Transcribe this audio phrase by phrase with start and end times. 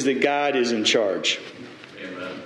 [0.00, 1.38] is that God is in charge.
[2.02, 2.40] Amen.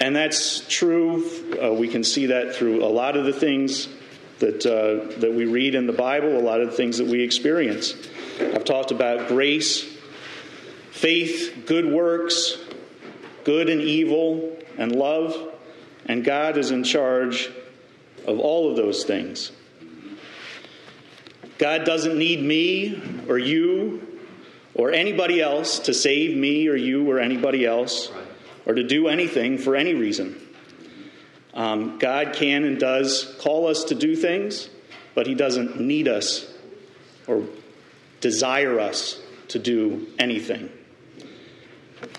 [0.00, 1.24] And that's true.
[1.62, 3.88] Uh, we can see that through a lot of the things
[4.40, 7.22] that, uh, that we read in the Bible, a lot of the things that we
[7.22, 7.94] experience.
[8.40, 9.84] I've talked about grace,
[10.90, 12.56] faith, good works,
[13.44, 15.36] good and evil, and love.
[16.06, 17.48] And God is in charge
[18.26, 19.52] of all of those things.
[21.58, 24.09] God doesn't need me or you
[24.80, 28.10] or anybody else to save me or you or anybody else
[28.64, 30.40] or to do anything for any reason.
[31.52, 34.70] Um, God can and does call us to do things,
[35.14, 36.50] but He doesn't need us
[37.26, 37.44] or
[38.22, 40.70] desire us to do anything.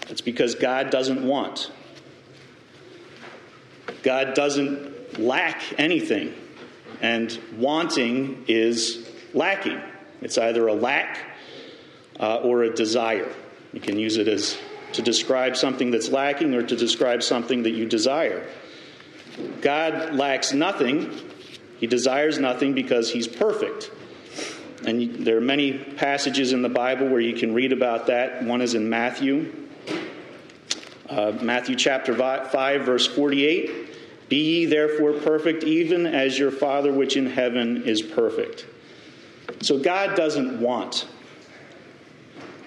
[0.10, 1.72] It's because God doesn't want.
[4.04, 6.32] God doesn't lack anything,
[7.02, 9.82] and wanting is lacking.
[10.22, 11.31] It's either a lack
[12.22, 13.34] uh, or a desire.
[13.74, 14.58] You can use it as
[14.94, 18.48] to describe something that's lacking or to describe something that you desire.
[19.62, 21.12] God lacks nothing.
[21.80, 23.92] He desires nothing because he's perfect.
[24.86, 28.44] And there are many passages in the Bible where you can read about that.
[28.44, 29.54] One is in Matthew,
[31.10, 34.30] uh, Matthew chapter 5, verse 48.
[34.30, 38.66] Be ye therefore perfect, even as your Father which in heaven is perfect.
[39.62, 41.06] So God doesn't want.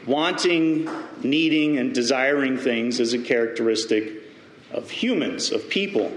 [0.07, 0.89] Wanting,
[1.23, 4.23] needing, and desiring things is a characteristic
[4.71, 6.13] of humans, of people.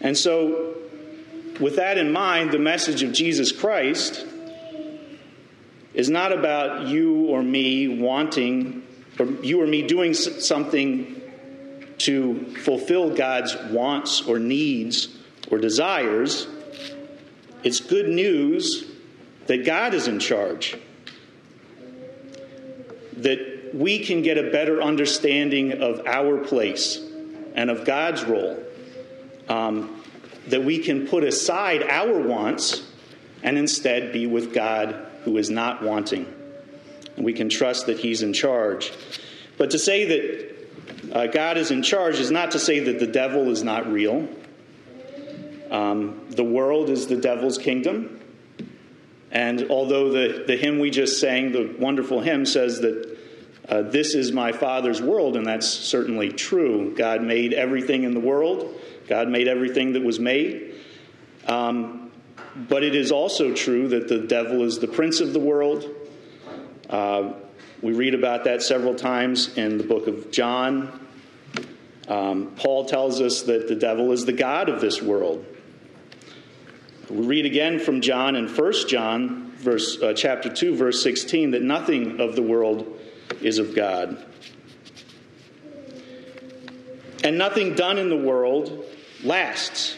[0.00, 0.76] And so,
[1.60, 4.26] with that in mind, the message of Jesus Christ
[5.94, 8.82] is not about you or me wanting,
[9.18, 11.20] or you or me doing something
[11.98, 15.16] to fulfill God's wants or needs
[15.50, 16.48] or desires.
[17.62, 18.84] It's good news
[19.46, 20.76] that God is in charge,
[23.18, 27.00] that we can get a better understanding of our place
[27.54, 28.62] and of God's role,
[29.48, 30.02] um,
[30.48, 32.86] that we can put aside our wants
[33.42, 36.32] and instead be with God who is not wanting.
[37.16, 38.92] And we can trust that He's in charge.
[39.58, 40.52] But to say that
[41.12, 44.28] uh, God is in charge is not to say that the devil is not real.
[45.70, 48.20] Um, the world is the devil's kingdom.
[49.32, 53.18] And although the, the hymn we just sang, the wonderful hymn, says that
[53.68, 56.94] uh, this is my Father's world, and that's certainly true.
[56.94, 58.78] God made everything in the world,
[59.08, 60.74] God made everything that was made.
[61.46, 62.10] Um,
[62.54, 65.88] but it is also true that the devil is the prince of the world.
[66.90, 67.32] Uh,
[67.80, 71.00] we read about that several times in the book of John.
[72.06, 75.46] Um, Paul tells us that the devil is the God of this world.
[77.10, 81.62] We read again from John in 1 John, verse, uh, chapter 2, verse 16, that
[81.62, 82.98] nothing of the world
[83.40, 84.24] is of God.
[87.24, 88.84] And nothing done in the world
[89.24, 89.96] lasts.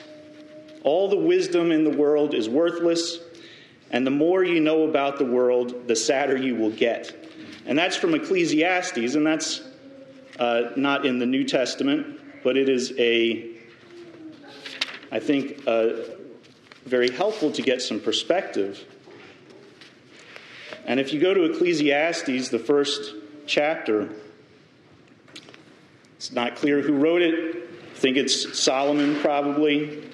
[0.82, 3.19] All the wisdom in the world is worthless,
[3.91, 7.15] and the more you know about the world, the sadder you will get.
[7.66, 9.62] And that's from Ecclesiastes, and that's
[10.38, 13.50] uh, not in the New Testament, but it is a,
[15.12, 16.16] I think, a
[16.84, 18.84] very helpful to get some perspective.
[20.87, 23.15] And if you go to Ecclesiastes, the first
[23.47, 24.11] chapter,
[26.17, 27.69] it's not clear who wrote it.
[27.95, 30.05] I think it's Solomon, probably,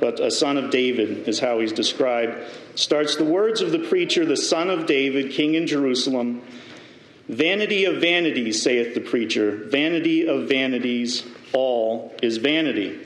[0.00, 2.38] but a son of David is how he's described.
[2.74, 6.42] Starts the words of the preacher, the son of David, king in Jerusalem.
[7.28, 9.66] Vanity of vanities, saith the preacher.
[9.68, 13.05] Vanity of vanities, all is vanity.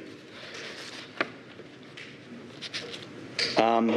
[3.61, 3.91] Um,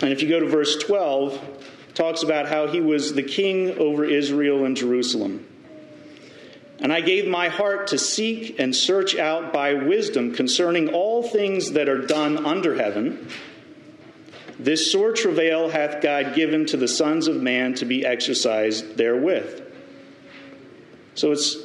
[0.00, 4.04] and if you go to verse 12, talks about how he was the king over
[4.04, 5.46] Israel and Jerusalem.
[6.78, 11.72] And I gave my heart to seek and search out by wisdom concerning all things
[11.72, 13.28] that are done under heaven.
[14.58, 19.70] This sore travail hath God given to the sons of man to be exercised therewith.
[21.14, 21.56] So it's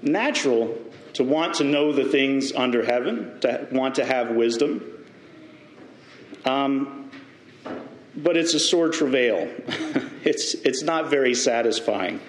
[0.00, 0.78] natural
[1.12, 4.91] to want to know the things under heaven, to want to have wisdom.
[6.44, 7.10] Um,
[8.16, 9.48] but it's a sore travail.
[10.24, 12.20] it's, it's not very satisfying.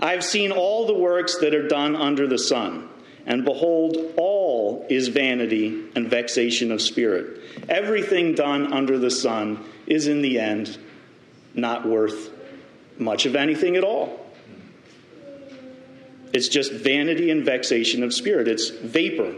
[0.00, 2.88] I've seen all the works that are done under the sun,
[3.26, 7.40] and behold, all is vanity and vexation of spirit.
[7.68, 10.78] Everything done under the sun is in the end
[11.54, 12.30] not worth
[12.98, 14.24] much of anything at all.
[16.32, 18.48] It's just vanity and vexation of spirit.
[18.48, 19.34] It's vapor.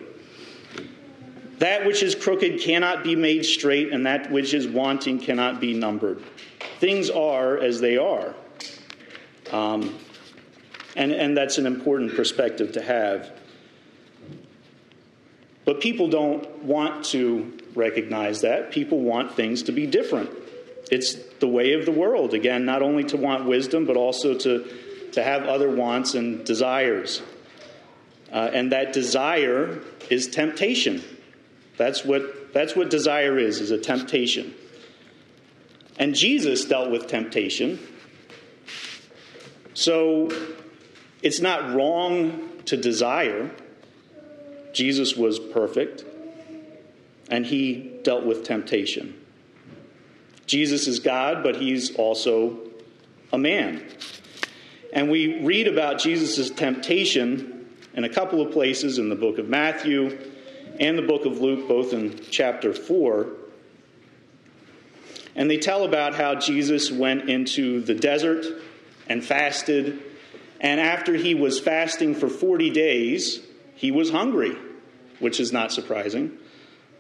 [1.61, 5.75] That which is crooked cannot be made straight, and that which is wanting cannot be
[5.75, 6.23] numbered.
[6.79, 8.35] Things are as they are.
[9.53, 9.95] Um,
[10.97, 13.31] and, and that's an important perspective to have.
[15.67, 18.71] But people don't want to recognize that.
[18.73, 20.31] People want things to be different.
[20.91, 24.65] It's the way of the world, again, not only to want wisdom, but also to,
[25.13, 27.21] to have other wants and desires.
[28.33, 31.03] Uh, and that desire is temptation.
[31.81, 34.55] That's what, that's what desire is, is a temptation.
[35.99, 37.79] And Jesus dealt with temptation.
[39.73, 40.31] So
[41.23, 43.51] it's not wrong to desire.
[44.75, 46.05] Jesus was perfect,
[47.31, 49.19] and he dealt with temptation.
[50.45, 52.59] Jesus is God, but he's also
[53.33, 53.83] a man.
[54.93, 59.49] And we read about Jesus' temptation in a couple of places in the book of
[59.49, 60.30] Matthew
[60.81, 63.27] and the book of Luke, both in chapter 4.
[65.37, 68.47] And they tell about how Jesus went into the desert
[69.07, 70.03] and fasted.
[70.61, 73.41] And after he was fasting for 40 days,
[73.75, 74.57] he was hungry,
[75.19, 76.39] which is not surprising.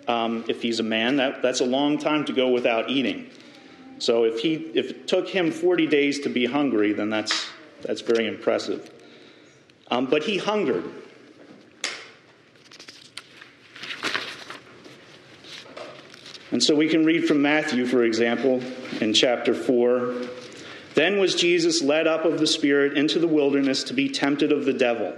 [0.06, 3.30] Um, if he's a man, that, that's a long time to go without eating.
[3.98, 7.48] So if, he, if it took him 40 days to be hungry, then that's,
[7.82, 8.90] that's very impressive.
[9.90, 10.84] Um, but he hungered.
[16.50, 18.62] And so we can read from Matthew, for example,
[19.00, 20.14] in chapter 4.
[20.94, 24.64] Then was Jesus led up of the Spirit into the wilderness to be tempted of
[24.64, 25.14] the devil.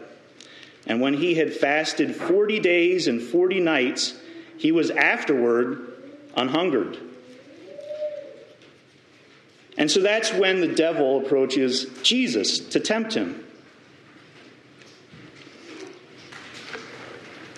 [0.87, 4.14] And when he had fasted 40 days and 40 nights,
[4.58, 5.93] he was afterward
[6.37, 6.99] unhungered.
[9.78, 13.41] And so that's when the devil approaches Jesus to tempt him.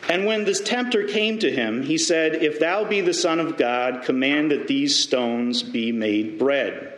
[0.09, 3.57] And when this tempter came to him, he said, If thou be the Son of
[3.57, 6.91] God, command that these stones be made bread.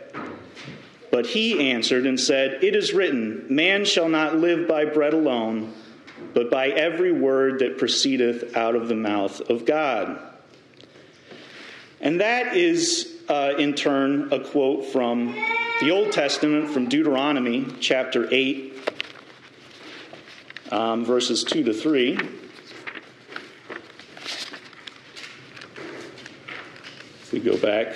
[1.09, 5.73] But he answered and said, It is written, Man shall not live by bread alone
[6.33, 10.19] but by every word that proceedeth out of the mouth of God.
[11.99, 15.33] And that is, uh, in turn, a quote from
[15.81, 18.91] the Old Testament, from Deuteronomy chapter 8,
[20.71, 22.19] um, verses 2 to 3.
[27.37, 27.93] We go back,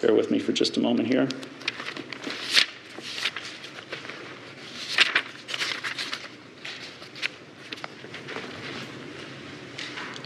[0.00, 1.28] bear with me for just a moment here.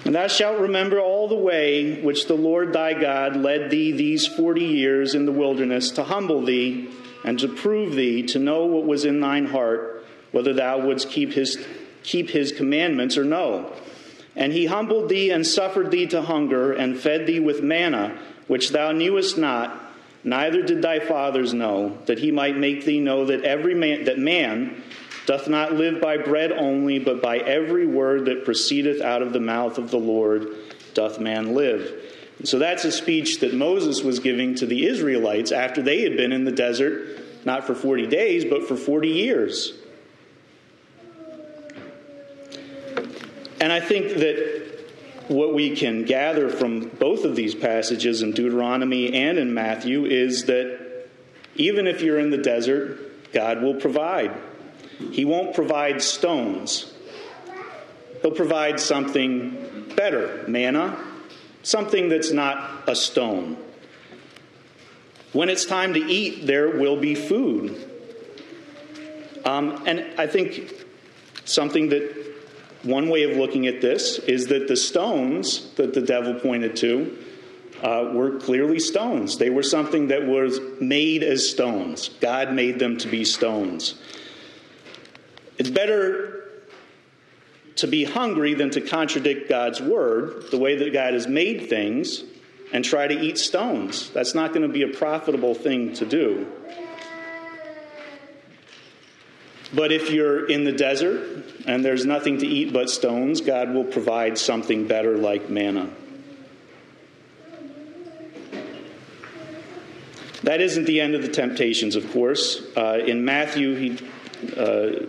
[0.04, 4.26] And thou shalt remember all the way which the Lord thy God led thee these
[4.26, 6.90] forty years in the wilderness to humble thee
[7.24, 11.32] and to prove thee to know what was in thine heart, whether thou wouldst keep
[11.32, 11.64] his,
[12.02, 13.72] keep his commandments or no.
[14.34, 18.70] And he humbled thee and suffered thee to hunger and fed thee with manna, which
[18.70, 19.78] thou knewest not,
[20.24, 24.18] neither did thy fathers know, that he might make thee know that every man that
[24.18, 24.82] man
[25.26, 29.40] doth not live by bread only, but by every word that proceedeth out of the
[29.40, 30.48] mouth of the Lord
[30.94, 31.92] doth man live.
[32.38, 36.16] And so that's a speech that Moses was giving to the Israelites after they had
[36.16, 39.74] been in the desert, not for 40 days, but for 40 years.
[43.62, 44.80] And I think that
[45.28, 50.46] what we can gather from both of these passages in Deuteronomy and in Matthew is
[50.46, 51.06] that
[51.54, 54.32] even if you're in the desert, God will provide.
[55.12, 56.92] He won't provide stones.
[58.20, 60.98] He'll provide something better manna,
[61.62, 63.56] something that's not a stone.
[65.32, 67.76] When it's time to eat, there will be food.
[69.44, 70.84] Um, and I think
[71.44, 72.21] something that
[72.82, 77.16] one way of looking at this is that the stones that the devil pointed to
[77.82, 79.38] uh, were clearly stones.
[79.38, 82.08] They were something that was made as stones.
[82.20, 83.94] God made them to be stones.
[85.58, 86.44] It's better
[87.76, 92.24] to be hungry than to contradict God's word, the way that God has made things,
[92.72, 94.10] and try to eat stones.
[94.10, 96.46] That's not going to be a profitable thing to do.
[99.74, 103.84] But if you're in the desert and there's nothing to eat but stones, God will
[103.84, 105.88] provide something better like manna.
[110.42, 112.62] That isn't the end of the temptations, of course.
[112.76, 113.98] Uh, in Matthew, he
[114.56, 115.06] uh,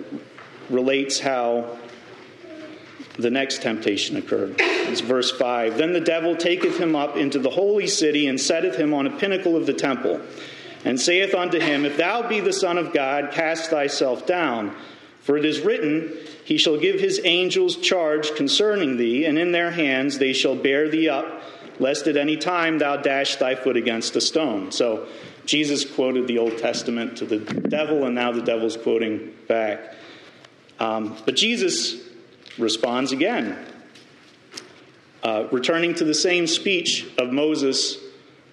[0.69, 1.77] relates how
[3.17, 4.55] the next temptation occurred.
[4.59, 5.77] It's verse 5.
[5.77, 9.17] Then the devil taketh him up into the holy city and setteth him on a
[9.17, 10.21] pinnacle of the temple,
[10.85, 14.75] and saith unto him, If thou be the Son of God, cast thyself down.
[15.21, 16.13] For it is written,
[16.43, 20.89] He shall give his angels charge concerning thee, and in their hands they shall bear
[20.89, 21.41] thee up,
[21.79, 24.71] lest at any time thou dash thy foot against a stone.
[24.71, 25.07] So
[25.45, 29.95] Jesus quoted the Old Testament to the devil, and now the devil's quoting back.
[30.79, 32.01] Um, but Jesus
[32.57, 33.57] responds again,
[35.23, 37.97] uh, returning to the same speech of Moses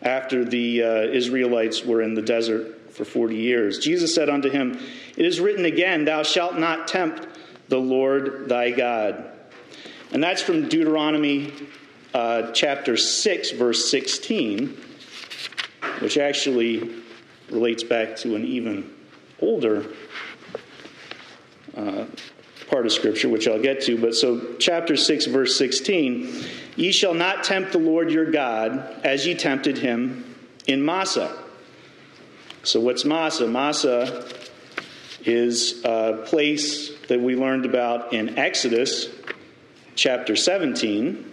[0.02, 3.78] after the uh, Israelites were in the desert for 40 years.
[3.78, 4.78] Jesus said unto him,
[5.16, 7.26] It is written again, Thou shalt not tempt
[7.68, 9.30] the Lord thy God.
[10.12, 11.52] And that's from Deuteronomy
[12.12, 14.76] uh, chapter 6, verse 16,
[16.00, 16.90] which actually
[17.50, 18.92] relates back to an even
[19.40, 19.86] older
[21.76, 22.06] uh,
[22.70, 23.98] part of Scripture, which I'll get to.
[23.98, 26.44] But so, chapter 6, verse 16
[26.76, 30.24] Ye shall not tempt the Lord your God as ye tempted him
[30.66, 31.36] in Massah.
[32.62, 33.48] So, what's Massah?
[33.48, 34.26] Massah
[35.24, 39.08] is a place that we learned about in Exodus
[39.96, 41.29] chapter 17.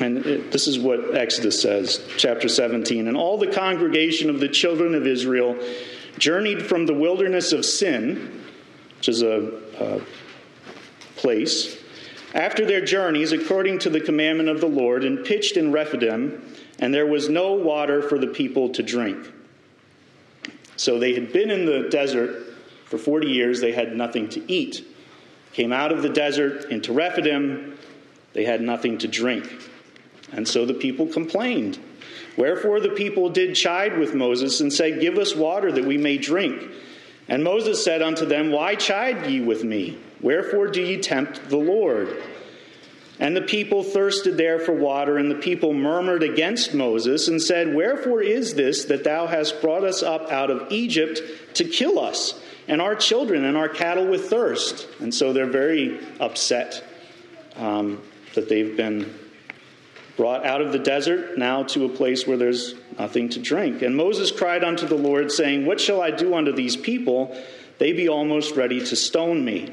[0.00, 3.06] And it, this is what Exodus says, chapter 17.
[3.06, 5.56] And all the congregation of the children of Israel
[6.18, 8.42] journeyed from the wilderness of Sin,
[8.96, 10.00] which is a, a
[11.16, 11.76] place,
[12.34, 16.42] after their journeys according to the commandment of the Lord, and pitched in Rephidim,
[16.78, 19.30] and there was no water for the people to drink.
[20.76, 22.54] So they had been in the desert
[22.86, 24.86] for 40 years, they had nothing to eat.
[25.52, 27.76] Came out of the desert into Rephidim,
[28.32, 29.69] they had nothing to drink.
[30.32, 31.78] And so the people complained.
[32.36, 36.18] Wherefore the people did chide with Moses and said, Give us water that we may
[36.18, 36.70] drink.
[37.28, 39.98] And Moses said unto them, Why chide ye with me?
[40.20, 42.22] Wherefore do ye tempt the Lord?
[43.20, 47.74] And the people thirsted there for water, and the people murmured against Moses and said,
[47.74, 51.20] Wherefore is this that thou hast brought us up out of Egypt
[51.54, 54.88] to kill us, and our children and our cattle with thirst?
[55.00, 56.82] And so they're very upset
[57.56, 58.00] um,
[58.34, 59.14] that they've been
[60.20, 63.80] brought out of the desert now to a place where there's nothing to drink.
[63.80, 67.34] And Moses cried unto the Lord, saying, What shall I do unto these people?
[67.78, 69.72] They be almost ready to stone me.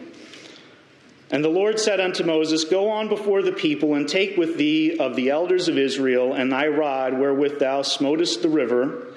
[1.31, 4.97] And the Lord said unto Moses, Go on before the people, and take with thee
[4.97, 9.07] of the elders of Israel, and thy rod wherewith thou smotest the river.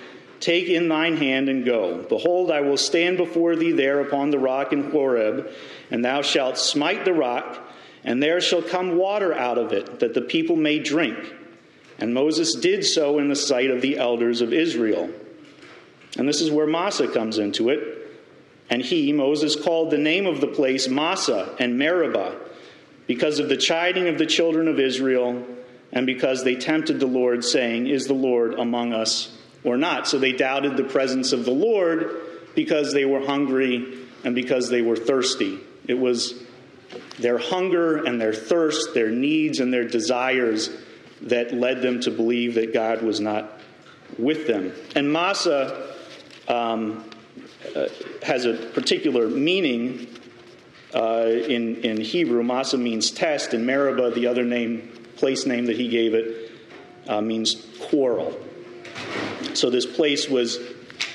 [0.40, 2.02] Take in thine hand and go.
[2.08, 5.48] Behold, I will stand before thee there upon the rock in Horeb,
[5.92, 7.69] and thou shalt smite the rock
[8.04, 11.34] and there shall come water out of it, that the people may drink.
[11.98, 15.10] And Moses did so in the sight of the elders of Israel.
[16.16, 17.96] And this is where Massah comes into it.
[18.70, 22.36] And he, Moses, called the name of the place Massah and Meribah,
[23.06, 25.44] because of the chiding of the children of Israel,
[25.92, 30.06] and because they tempted the Lord, saying, Is the Lord among us or not?
[30.06, 32.14] So they doubted the presence of the Lord
[32.54, 35.58] because they were hungry and because they were thirsty.
[35.86, 36.34] It was
[37.18, 40.70] their hunger and their thirst, their needs and their desires
[41.22, 43.60] that led them to believe that God was not
[44.18, 44.72] with them.
[44.96, 45.94] And Massah
[46.48, 47.04] um,
[47.76, 47.86] uh,
[48.22, 50.08] has a particular meaning
[50.94, 52.42] uh, in, in Hebrew.
[52.42, 56.50] Massah means test, and Meribah, the other name, place name that he gave it,
[57.06, 58.38] uh, means quarrel.
[59.54, 60.58] So this place was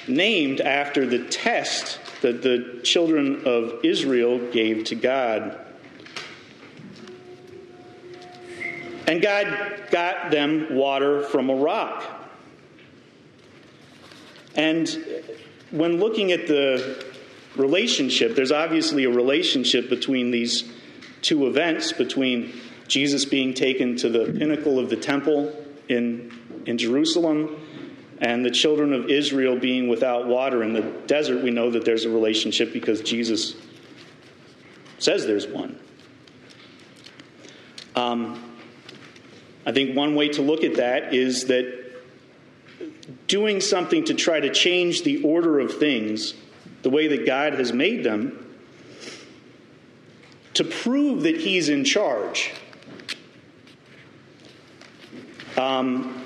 [0.08, 5.65] named after the test that the children of Israel gave to God.
[9.08, 12.04] And God got them water from a rock.
[14.56, 14.90] And
[15.72, 17.06] when looking at the
[17.56, 20.64] relationship, there's obviously a relationship between these
[21.22, 22.54] two events, between
[22.88, 25.54] Jesus being taken to the pinnacle of the temple
[25.90, 26.32] in,
[26.66, 27.60] in Jerusalem
[28.20, 31.44] and the children of Israel being without water in the desert.
[31.44, 33.56] We know that there's a relationship because Jesus
[35.00, 35.78] says there's one.
[37.96, 38.55] Um,
[39.66, 41.86] I think one way to look at that is that
[43.28, 46.34] doing something to try to change the order of things,
[46.84, 48.42] the way that God has made them,
[50.54, 52.52] to prove that He's in charge.
[55.58, 56.26] Um,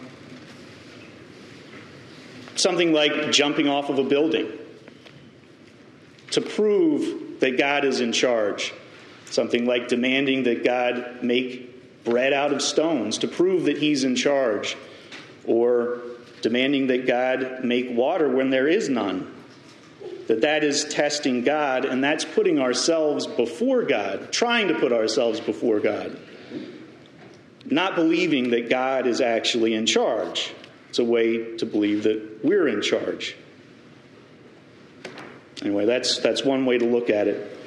[2.56, 4.52] something like jumping off of a building
[6.32, 8.74] to prove that God is in charge.
[9.26, 11.69] Something like demanding that God make
[12.10, 14.76] bread out of stones to prove that he's in charge,
[15.46, 16.02] or
[16.42, 19.36] demanding that God make water when there is none.
[20.28, 25.40] That that is testing God, and that's putting ourselves before God, trying to put ourselves
[25.40, 26.20] before God.
[27.66, 30.54] Not believing that God is actually in charge.
[30.90, 33.36] It's a way to believe that we're in charge.
[35.62, 37.58] Anyway, that's, that's one way to look at it.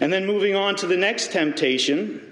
[0.00, 2.23] And then moving on to the next temptation.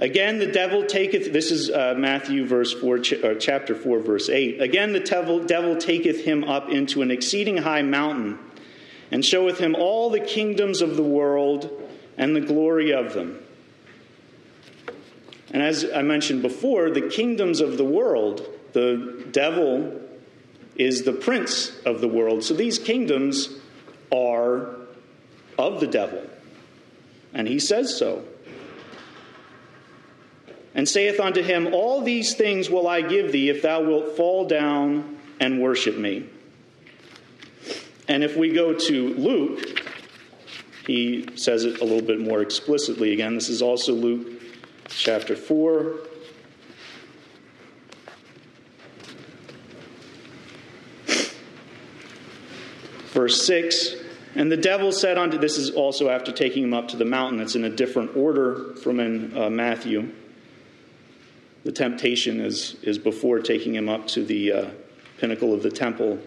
[0.00, 4.28] Again, the devil taketh, this is uh, Matthew verse 4, ch- uh, chapter 4, verse
[4.28, 4.60] 8.
[4.60, 8.38] Again, the devil, devil taketh him up into an exceeding high mountain,
[9.10, 11.70] and showeth him all the kingdoms of the world
[12.16, 13.40] and the glory of them.
[15.50, 20.00] And as I mentioned before, the kingdoms of the world, the devil
[20.76, 22.44] is the prince of the world.
[22.44, 23.48] So these kingdoms
[24.12, 24.76] are
[25.58, 26.22] of the devil.
[27.34, 28.24] And he says so.
[30.78, 34.44] And saith unto him, All these things will I give thee if thou wilt fall
[34.46, 36.24] down and worship me.
[38.06, 39.82] And if we go to Luke,
[40.86, 43.34] he says it a little bit more explicitly again.
[43.34, 44.40] This is also Luke
[44.86, 45.98] chapter 4.
[53.08, 53.96] Verse 6
[54.36, 57.40] And the devil said unto, this is also after taking him up to the mountain,
[57.40, 60.12] it's in a different order from in uh, Matthew.
[61.68, 64.70] The temptation is, is before taking him up to the uh,
[65.18, 66.18] pinnacle of the temple.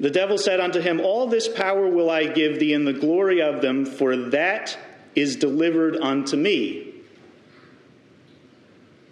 [0.00, 3.40] The devil said unto him, All this power will I give thee, and the glory
[3.40, 4.76] of them, for that
[5.14, 6.92] is delivered unto me.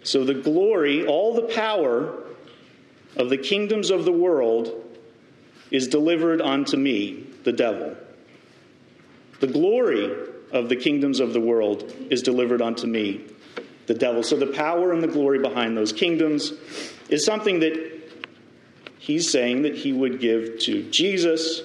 [0.03, 2.21] So the glory, all the power
[3.15, 4.73] of the kingdoms of the world
[5.71, 7.95] is delivered unto me, the devil.
[9.39, 10.13] The glory
[10.51, 13.21] of the kingdoms of the world is delivered unto me,
[13.87, 14.21] the devil.
[14.21, 16.53] So the power and the glory behind those kingdoms
[17.09, 18.01] is something that
[18.99, 21.61] he's saying that he would give to Jesus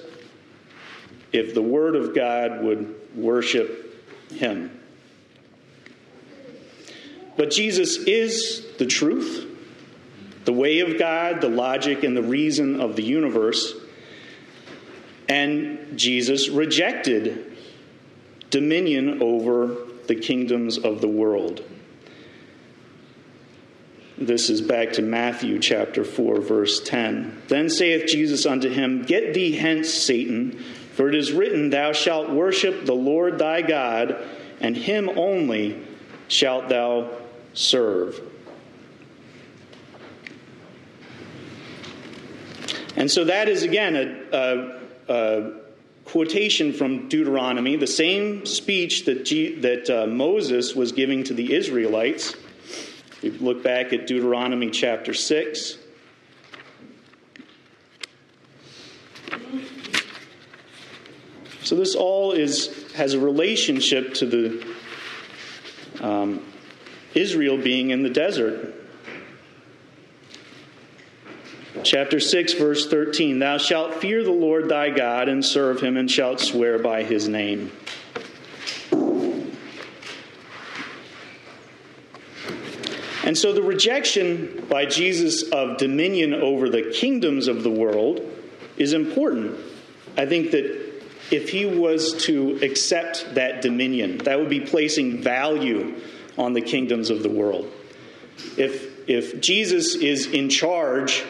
[1.31, 4.79] if the Word of God would worship him.
[7.35, 9.47] But Jesus is the truth,
[10.45, 13.73] the way of God, the logic, and the reason of the universe.
[15.27, 17.57] And Jesus rejected
[18.51, 19.75] dominion over
[20.07, 21.63] the kingdoms of the world.
[24.17, 27.41] This is back to Matthew chapter 4, verse 10.
[27.47, 32.29] Then saith Jesus unto him, Get thee hence, Satan, for it is written, Thou shalt
[32.29, 34.15] worship the Lord thy God,
[34.59, 35.83] and him only
[36.27, 37.09] shalt thou
[37.53, 38.21] serve.
[42.95, 45.51] And so that is again a, a, a
[46.05, 51.55] quotation from Deuteronomy, the same speech that, G, that uh, Moses was giving to the
[51.55, 52.35] Israelites.
[53.23, 55.77] We look back at Deuteronomy chapter 6.
[61.63, 64.75] So this all is has a relationship to the
[66.01, 66.45] um,
[67.15, 68.75] Israel being in the desert.
[71.83, 76.11] Chapter 6, verse 13 Thou shalt fear the Lord thy God and serve him, and
[76.11, 77.71] shalt swear by his name.
[83.23, 88.21] And so the rejection by Jesus of dominion over the kingdoms of the world
[88.77, 89.57] is important.
[90.17, 90.93] I think that
[91.31, 95.95] if he was to accept that dominion, that would be placing value
[96.37, 97.71] on the kingdoms of the world.
[98.57, 101.23] If, if Jesus is in charge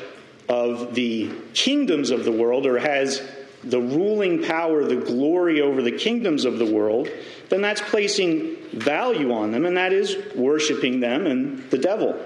[0.50, 3.22] of the kingdoms of the world or has
[3.64, 7.10] the ruling power, the glory over the kingdoms of the world,
[7.50, 12.20] then that's placing value on them, and that is worshiping them and the devil.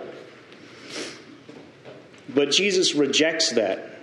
[2.29, 3.99] But Jesus rejects that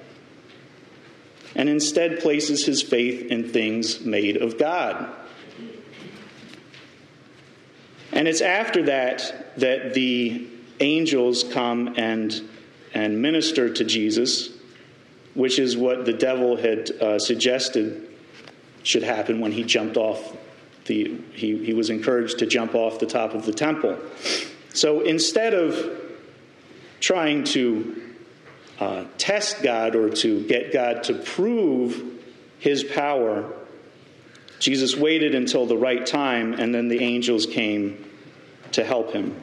[1.55, 5.15] and instead places his faith in things made of God.
[8.13, 10.49] And it's after that that the
[10.81, 12.49] angels come and,
[12.93, 14.54] and minister to Jesus
[15.35, 18.09] which is what the devil had uh, suggested
[18.83, 20.37] should happen when he jumped off
[20.87, 23.99] the he, he was encouraged to jump off the top of the temple.
[24.75, 26.03] So instead of
[27.01, 28.03] trying to
[28.81, 32.03] uh, test god or to get god to prove
[32.59, 33.53] his power
[34.59, 38.05] jesus waited until the right time and then the angels came
[38.73, 39.41] to help him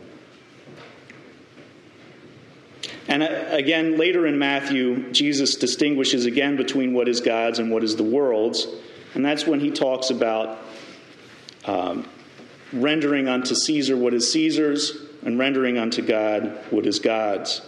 [3.08, 7.84] and uh, again, later in Matthew, Jesus distinguishes again between what is God's and what
[7.84, 8.68] is the world's.
[9.14, 10.60] And that's when he talks about
[11.66, 12.08] um,
[12.72, 17.62] rendering unto Caesar what is Caesar's and rendering unto God what is God's.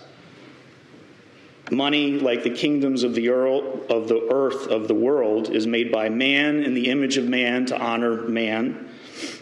[1.72, 5.92] Money, like the kingdoms of the, earth, of the earth of the world, is made
[5.92, 8.90] by man in the image of man to honor man,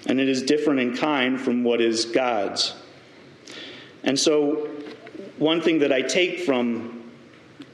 [0.06, 2.75] and it is different in kind from what is God's.
[4.04, 4.69] And so
[5.38, 7.10] one thing that I take from,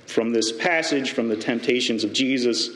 [0.06, 2.70] from this passage, from the temptations of Jesus,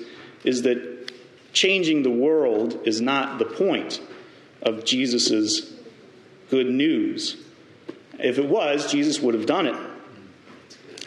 [0.44, 1.12] is that
[1.54, 4.02] changing the world is not the point
[4.62, 5.74] of Jesus'
[6.50, 7.38] good news.
[8.20, 9.76] If it was, Jesus would have done it.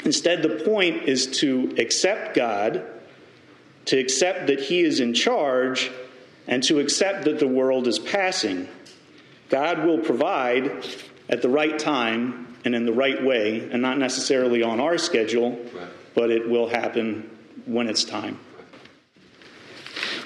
[0.05, 2.85] Instead, the point is to accept God,
[3.87, 5.91] to accept that He is in charge,
[6.47, 8.69] and to accept that the world is passing.
[9.49, 10.85] God will provide
[11.29, 15.59] at the right time and in the right way, and not necessarily on our schedule,
[16.15, 17.31] but it will happen
[17.67, 18.39] when it's time.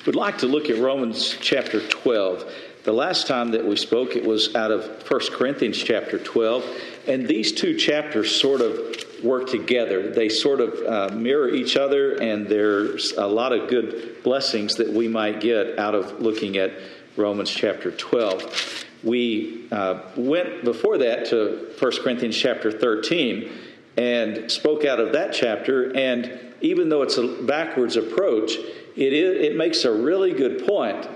[0.06, 2.50] We'd like to look at Romans chapter 12.
[2.84, 6.64] The last time that we spoke, it was out of 1 Corinthians chapter 12.
[7.08, 8.78] And these two chapters sort of
[9.22, 10.10] work together.
[10.10, 14.88] They sort of uh, mirror each other, and there's a lot of good blessings that
[14.88, 16.72] we might get out of looking at
[17.16, 18.86] Romans chapter 12.
[19.04, 23.50] We uh, went before that to 1 Corinthians chapter 13
[23.96, 25.94] and spoke out of that chapter.
[25.96, 28.52] And even though it's a backwards approach,
[28.96, 31.08] it, is, it makes a really good point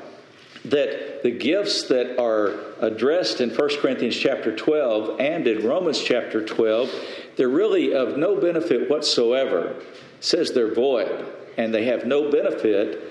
[0.64, 6.44] that the gifts that are addressed in 1 Corinthians chapter 12 and in Romans chapter
[6.44, 6.90] 12,
[7.36, 9.70] they're really of no benefit whatsoever.
[9.70, 9.86] It
[10.20, 13.02] says they're void and they have no benefit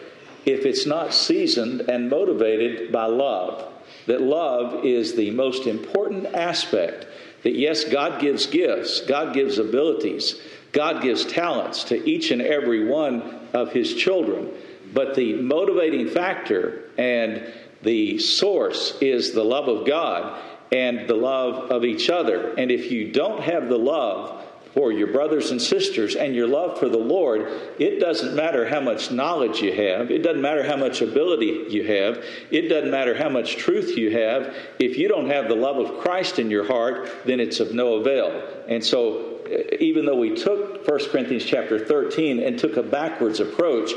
[0.45, 3.71] if it's not seasoned and motivated by love.
[4.07, 7.07] That love is the most important aspect.
[7.43, 10.39] That yes, God gives gifts, God gives abilities,
[10.71, 14.49] God gives talents to each and every one of his children.
[14.93, 20.39] But the motivating factor and the source is the love of God
[20.71, 22.53] and the love of each other.
[22.53, 26.79] And if you don't have the love for your brothers and sisters and your love
[26.79, 27.41] for the Lord,
[27.79, 31.85] it doesn't matter how much knowledge you have, it doesn't matter how much ability you
[31.85, 34.55] have, it doesn't matter how much truth you have.
[34.79, 37.95] If you don't have the love of Christ in your heart, then it's of no
[37.95, 38.43] avail.
[38.67, 43.39] And so, eh, even though we took 1 Corinthians chapter 13 and took a backwards
[43.39, 43.91] approach,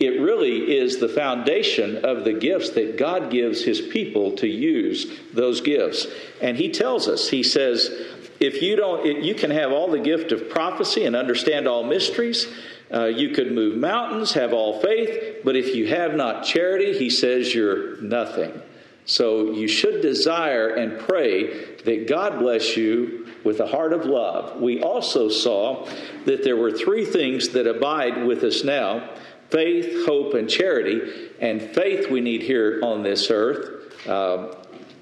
[0.00, 5.18] it really is the foundation of the gifts that God gives his people to use
[5.32, 6.06] those gifts.
[6.40, 7.90] And he tells us, he says,
[8.40, 12.46] if you don't, you can have all the gift of prophecy and understand all mysteries.
[12.92, 17.10] Uh, you could move mountains, have all faith, but if you have not charity, he
[17.10, 18.62] says you're nothing.
[19.04, 24.60] So you should desire and pray that God bless you with a heart of love.
[24.60, 25.86] We also saw
[26.26, 29.10] that there were three things that abide with us now
[29.50, 31.30] faith, hope, and charity.
[31.40, 34.54] And faith we need here on this earth, uh,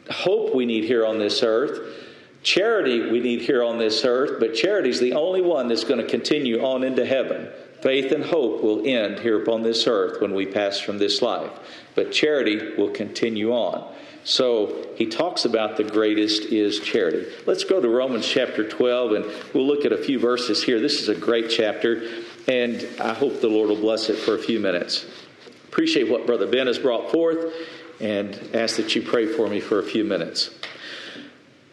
[0.09, 2.06] hope we need here on this earth.
[2.47, 5.99] Charity we need here on this earth, but charity is the only one that's going
[5.99, 7.49] to continue on into heaven.
[7.83, 11.51] Faith and hope will end here upon this earth when we pass from this life,
[11.97, 13.93] but charity will continue on.
[14.23, 17.27] So he talks about the greatest is charity.
[17.47, 20.79] Let's go to Romans chapter 12 and we'll look at a few verses here.
[20.79, 22.09] This is a great chapter,
[22.47, 25.05] and I hope the Lord will bless it for a few minutes.
[25.67, 27.53] Appreciate what Brother Ben has brought forth
[28.01, 30.51] and ask that you pray for me for a few minutes.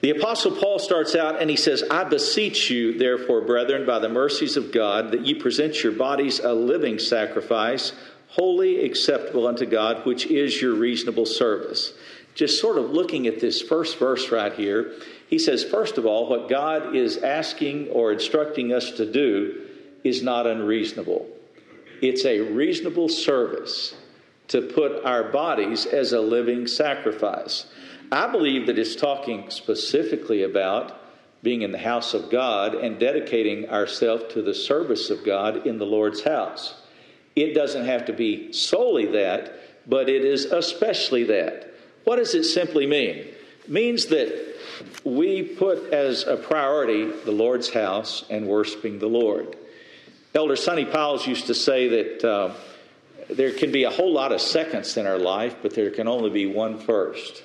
[0.03, 4.09] The Apostle Paul starts out and he says, I beseech you, therefore, brethren, by the
[4.09, 7.93] mercies of God, that ye present your bodies a living sacrifice,
[8.27, 11.93] holy, acceptable unto God, which is your reasonable service
[12.35, 14.93] just sort of looking at this first verse right here,
[15.27, 19.67] he says, first of all, what God is asking or instructing us to do
[20.03, 21.27] is not unreasonable.
[22.01, 23.95] It's a reasonable service
[24.49, 27.65] to put our bodies as a living sacrifice.
[28.11, 30.99] I believe that it's talking specifically about
[31.41, 35.77] being in the house of God and dedicating ourselves to the service of God in
[35.77, 36.75] the Lord's house.
[37.35, 41.73] It doesn't have to be solely that, but it is especially that.
[42.05, 43.17] What does it simply mean?
[43.17, 44.55] It means that
[45.03, 49.55] we put as a priority the Lord's house and worshiping the Lord.
[50.35, 52.53] Elder Sonny Powles used to say that uh,
[53.29, 56.29] there can be a whole lot of seconds in our life, but there can only
[56.29, 57.43] be one first,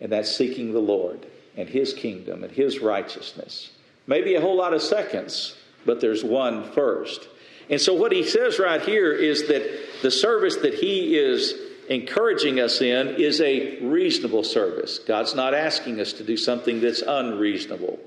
[0.00, 3.70] and that's seeking the Lord and His kingdom and His righteousness.
[4.06, 7.28] Maybe a whole lot of seconds, but there's one first.
[7.70, 11.54] And so, what he says right here is that the service that he is
[11.88, 14.98] encouraging us in is a reasonable service.
[14.98, 17.98] God's not asking us to do something that's unreasonable.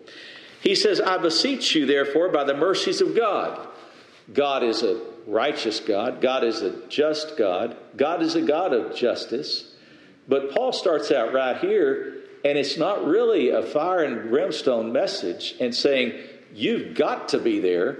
[0.61, 3.67] He says, I beseech you, therefore, by the mercies of God.
[4.33, 8.95] God is a righteous God, God is a just God, God is a God of
[8.95, 9.70] justice.
[10.31, 15.55] But Paul starts out right here, and it's not really a fire and brimstone message
[15.59, 16.13] and saying,
[16.53, 17.97] You've got to be there.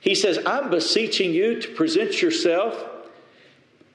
[0.00, 2.84] He says, I'm beseeching you to present yourself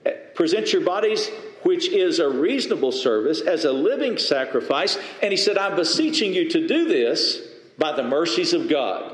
[0.06, 1.28] eh, present your bodies,
[1.64, 4.98] which is a reasonable service, as a living sacrifice.
[5.22, 7.42] And he said, I'm beseeching you to do this
[7.78, 9.14] by the mercies of God.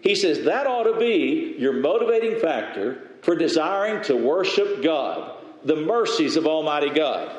[0.00, 5.36] He says that ought to be your motivating factor for desiring to worship God.
[5.62, 7.30] the mercies of Almighty God.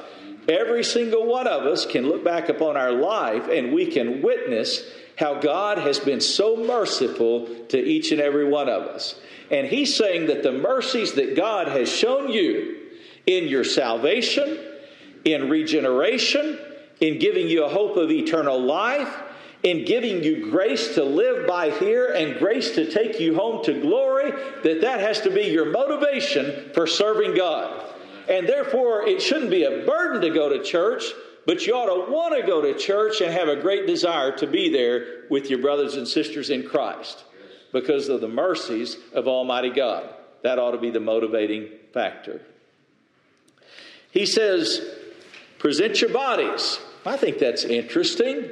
[0.47, 4.83] Every single one of us can look back upon our life and we can witness
[5.17, 9.19] how God has been so merciful to each and every one of us.
[9.51, 12.77] And He's saying that the mercies that God has shown you
[13.27, 14.57] in your salvation,
[15.25, 16.57] in regeneration,
[17.01, 19.13] in giving you a hope of eternal life,
[19.63, 23.79] in giving you grace to live by here and grace to take you home to
[23.79, 24.31] glory,
[24.63, 27.90] that that has to be your motivation for serving God.
[28.29, 31.03] And therefore, it shouldn't be a burden to go to church,
[31.45, 34.47] but you ought to want to go to church and have a great desire to
[34.47, 37.23] be there with your brothers and sisters in Christ
[37.71, 40.13] because of the mercies of Almighty God.
[40.43, 42.41] That ought to be the motivating factor.
[44.11, 44.81] He says,
[45.59, 46.79] present your bodies.
[47.05, 48.49] I think that's interesting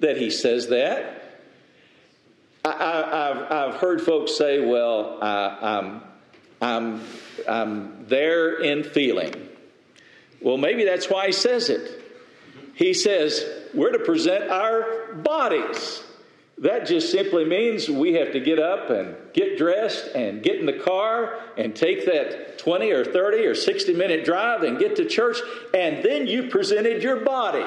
[0.00, 1.18] that he says that.
[2.64, 6.02] I, have heard folks say, well, I, I'm,
[6.62, 7.04] Um, um,
[7.48, 9.34] I'm, I'm there in feeling.
[10.40, 12.00] Well, maybe that's why he says it.
[12.74, 13.44] He says,
[13.74, 16.02] we're to present our bodies.
[16.58, 20.66] That just simply means we have to get up and get dressed and get in
[20.66, 25.04] the car and take that 20 or 30 or 60 minute drive and get to
[25.04, 25.38] church.
[25.74, 27.64] And then you presented your body,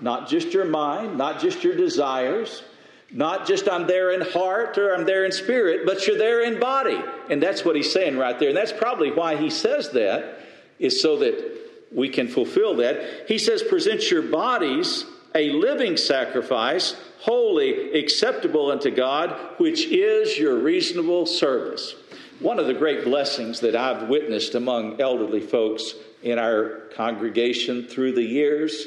[0.00, 2.62] not just your mind, not just your desires,
[3.10, 6.58] not just I'm there in heart or I'm there in spirit, but you're there in
[6.58, 7.00] body.
[7.30, 8.48] And that's what he's saying right there.
[8.48, 10.40] And that's probably why he says that,
[10.78, 11.56] is so that
[11.92, 13.28] we can fulfill that.
[13.28, 20.58] He says, present your bodies a living sacrifice holy, acceptable unto God, which is your
[20.58, 21.94] reasonable service.
[22.38, 28.12] One of the great blessings that I've witnessed among elderly folks in our congregation through
[28.12, 28.86] the years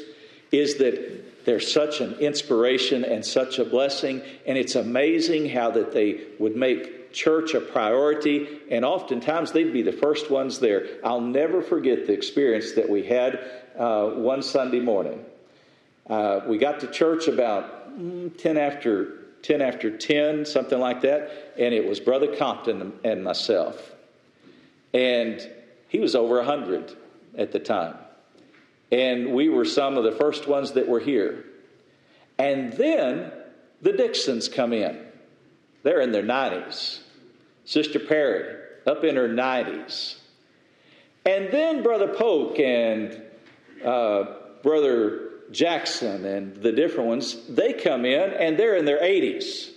[0.52, 5.92] is that they're such an inspiration and such a blessing, and it's amazing how that
[5.92, 10.86] they would make church a priority, and oftentimes they'd be the first ones there.
[11.04, 13.40] I'll never forget the experience that we had
[13.78, 15.24] uh, one Sunday morning.
[16.08, 17.96] Uh, we got to church about
[18.38, 23.92] 10 after 10 after 10, something like that, and it was Brother Compton and myself.
[24.92, 25.40] And
[25.88, 26.94] he was over 100
[27.38, 27.96] at the time.
[28.92, 31.44] And we were some of the first ones that were here.
[32.38, 33.32] And then
[33.82, 34.98] the Dixons come in.
[35.82, 37.00] They're in their 90s.
[37.64, 40.16] Sister Perry, up in her 90s.
[41.24, 43.22] And then Brother Polk and
[43.84, 44.24] uh,
[44.62, 49.70] Brother Jackson and the different ones, they come in and they're in their 80s.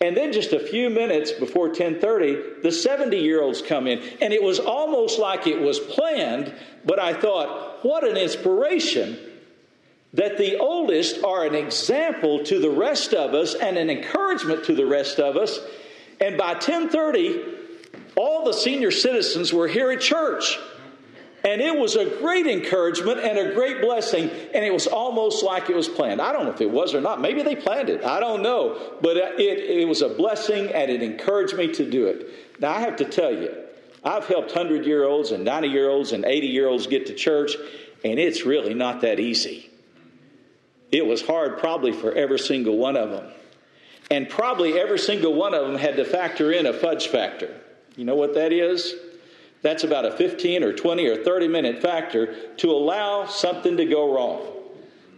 [0.00, 4.60] And then just a few minutes before 10:30, the 70-year-olds come in, and it was
[4.60, 9.18] almost like it was planned, but I thought, what an inspiration
[10.14, 14.74] that the oldest are an example to the rest of us and an encouragement to
[14.74, 15.58] the rest of us.
[16.20, 17.56] And by 10:30,
[18.16, 20.58] all the senior citizens were here at church.
[21.48, 25.70] And it was a great encouragement and a great blessing, and it was almost like
[25.70, 26.20] it was planned.
[26.20, 27.22] I don't know if it was or not.
[27.22, 28.04] Maybe they planned it.
[28.04, 28.98] I don't know.
[29.00, 32.60] But it, it was a blessing, and it encouraged me to do it.
[32.60, 33.50] Now, I have to tell you,
[34.04, 37.14] I've helped 100 year olds and 90 year olds and 80 year olds get to
[37.14, 37.56] church,
[38.04, 39.70] and it's really not that easy.
[40.92, 43.24] It was hard, probably, for every single one of them.
[44.10, 47.58] And probably every single one of them had to factor in a fudge factor.
[47.96, 48.94] You know what that is?
[49.62, 54.14] That's about a 15 or 20 or 30 minute factor to allow something to go
[54.14, 54.46] wrong.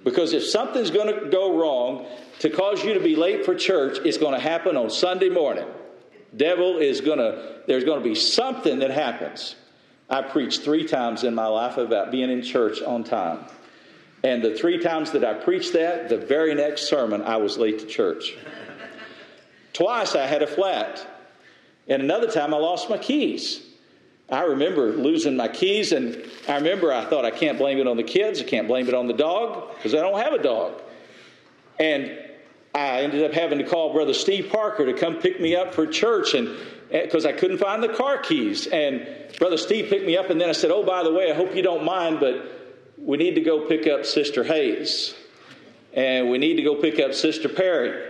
[0.02, 2.06] Because if something's going to go wrong
[2.38, 5.66] to cause you to be late for church, it's going to happen on Sunday morning.
[6.34, 9.56] Devil is going to, there's going to be something that happens.
[10.08, 13.44] I preached three times in my life about being in church on time.
[14.22, 17.78] And the three times that I preached that, the very next sermon, I was late
[17.80, 18.36] to church.
[19.72, 21.06] Twice I had a flat.
[21.88, 23.66] And another time I lost my keys.
[24.30, 27.96] I remember losing my keys, and I remember I thought I can't blame it on
[27.96, 30.80] the kids, I can't blame it on the dog, because I don't have a dog.
[31.78, 32.16] And
[32.74, 35.86] I ended up having to call Brother Steve Parker to come pick me up for
[35.86, 36.48] church, and
[36.92, 38.68] eh, because I couldn't find the car keys.
[38.68, 39.06] And
[39.38, 41.56] Brother Steve picked me up, and then I said, Oh, by the way, I hope
[41.56, 45.14] you don't mind, but we need to go pick up Sister Hayes,
[45.92, 48.08] and we need to go pick up Sister Perry.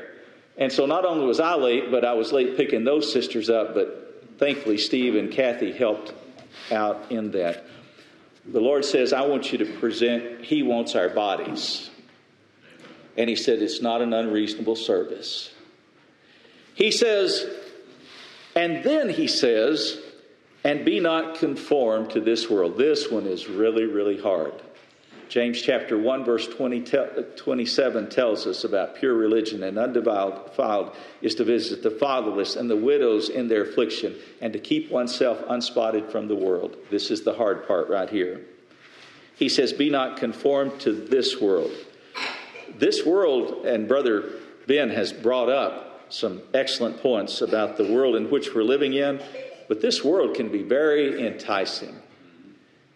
[0.59, 3.73] And so not only was I late, but I was late picking those sisters up,
[3.73, 4.10] but
[4.41, 6.13] thankfully, Steve and Kathy helped
[6.73, 7.67] out in that.
[8.47, 11.91] The Lord says, I want you to present, He wants our bodies.
[13.17, 15.53] And He said, it's not an unreasonable service.
[16.75, 17.47] He says,
[18.57, 20.01] and then He says,
[20.65, 22.77] and be not conformed to this world.
[22.77, 24.55] This one is really, really hard.
[25.31, 26.83] James chapter 1, verse 20,
[27.37, 30.91] 27 tells us about pure religion and undefiled
[31.23, 35.41] is to visit the fatherless and the widows in their affliction and to keep oneself
[35.49, 36.77] unspotted from the world.
[36.91, 38.41] This is the hard part right here.
[39.37, 41.71] He says, Be not conformed to this world.
[42.77, 44.33] This world, and Brother
[44.67, 49.23] Ben has brought up some excellent points about the world in which we're living in,
[49.69, 51.95] but this world can be very enticing.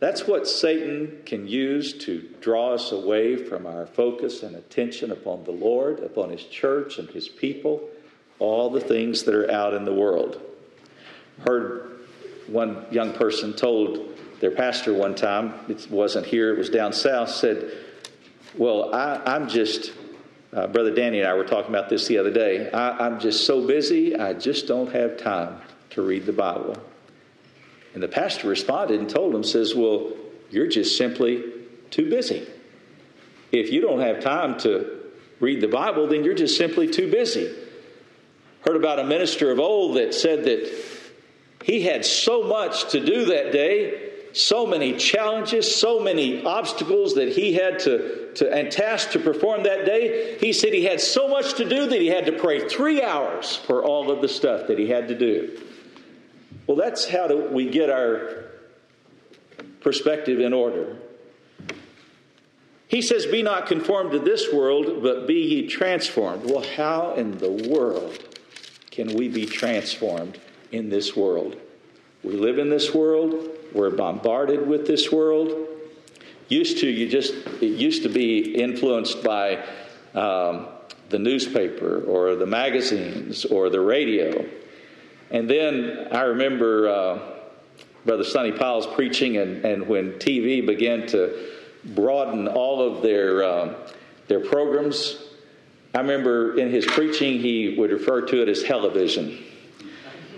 [0.05, 5.45] That's what Satan can use to draw us away from our focus and attention upon
[5.45, 7.89] the Lord, upon His church and His people,
[8.39, 10.43] all the things that are out in the world.
[11.47, 12.01] Heard
[12.49, 17.31] one young person told their pastor one time, it wasn't here, it was down south,
[17.31, 17.73] said,
[18.59, 19.95] Well, I, am just,
[20.53, 22.71] uh, Brother Danny and I were talking about this the other day.
[22.73, 25.63] I, I'm just so busy, I just don't have time
[25.93, 26.77] to read the Bible.
[27.95, 30.13] And the pastor responded and told him, says, Well,
[30.51, 31.43] you're just simply
[31.91, 32.47] too busy.
[33.53, 35.01] If you don't have time to
[35.41, 37.55] read the Bible, then you're just simply too busy.
[38.67, 40.85] Heard about a minister of old that said that
[41.63, 47.29] he had so much to do that day, so many challenges, so many obstacles that
[47.29, 50.37] he had to, to and tasks to perform that day.
[50.41, 53.55] He said he had so much to do that he had to pray three hours
[53.55, 55.59] for all of the stuff that he had to do.
[56.67, 58.45] Well, that's how do we get our
[59.81, 60.97] perspective in order.
[62.89, 66.49] He says, Be not conformed to this world, but be ye transformed.
[66.49, 68.19] Well, how in the world
[68.91, 70.39] can we be transformed
[70.73, 71.57] in this world?
[72.23, 75.69] We live in this world, we're bombarded with this world.
[76.49, 79.65] Used to, you just, it used to be influenced by
[80.15, 80.69] um,
[81.09, 84.47] the newspaper or the magazines or the radio.
[85.31, 87.19] And then I remember uh,
[88.05, 91.51] Brother Sonny Pyles' preaching, and, and when TV began to
[91.85, 93.75] broaden all of their, uh,
[94.29, 95.23] their programs,
[95.95, 99.43] I remember in his preaching he would refer to it as television.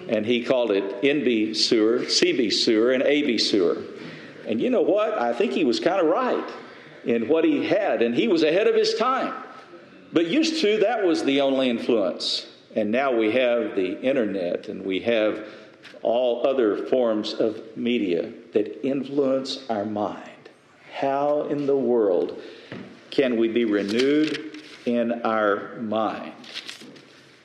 [0.09, 3.83] And he called it NB sewer, CB sewer, and AB sewer.
[4.47, 5.19] And you know what?
[5.19, 6.49] I think he was kind of right
[7.05, 9.35] in what he had, and he was ahead of his time.
[10.13, 12.47] But used to, that was the only influence.
[12.77, 15.49] And now we have the internet and we have
[16.03, 20.31] all other forms of media that influence our mind.
[20.93, 22.41] How in the world
[23.11, 26.35] can we be renewed in our mind?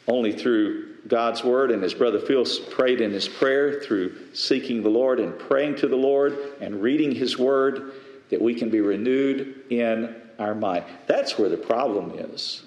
[0.06, 4.89] Only through God's Word, and as Brother Phil prayed in his prayer, through seeking the
[4.89, 7.94] Lord and praying to the Lord and reading His Word,
[8.30, 10.86] that we can be renewed in our mind.
[11.08, 12.63] That's where the problem is.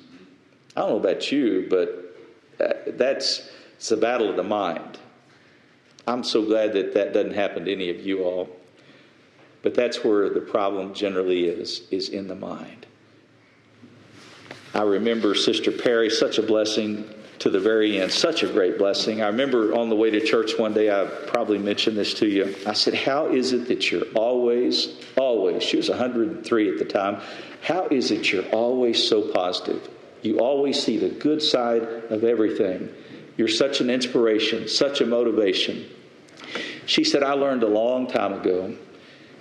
[0.76, 2.03] I don't know about you, but
[2.60, 4.98] Uh, that's it's a battle of the mind.
[6.06, 8.48] I'm so glad that that doesn't happen to any of you all.
[9.62, 12.86] But that's where the problem generally is, is in the mind.
[14.74, 19.22] I remember Sister Perry, such a blessing to the very end, such a great blessing.
[19.22, 22.54] I remember on the way to church one day, I probably mentioned this to you.
[22.66, 27.20] I said, How is it that you're always, always, she was 103 at the time,
[27.62, 29.88] how is it you're always so positive?
[30.24, 32.88] You always see the good side of everything.
[33.36, 35.86] You're such an inspiration, such a motivation.
[36.86, 38.74] She said, I learned a long time ago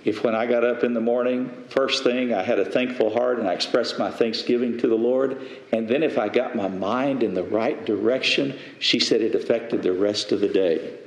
[0.04, 3.38] if when I got up in the morning, first thing, I had a thankful heart
[3.38, 5.40] and I expressed my thanksgiving to the Lord,
[5.72, 9.82] and then if I got my mind in the right direction, she said it affected
[9.82, 10.98] the rest of the day.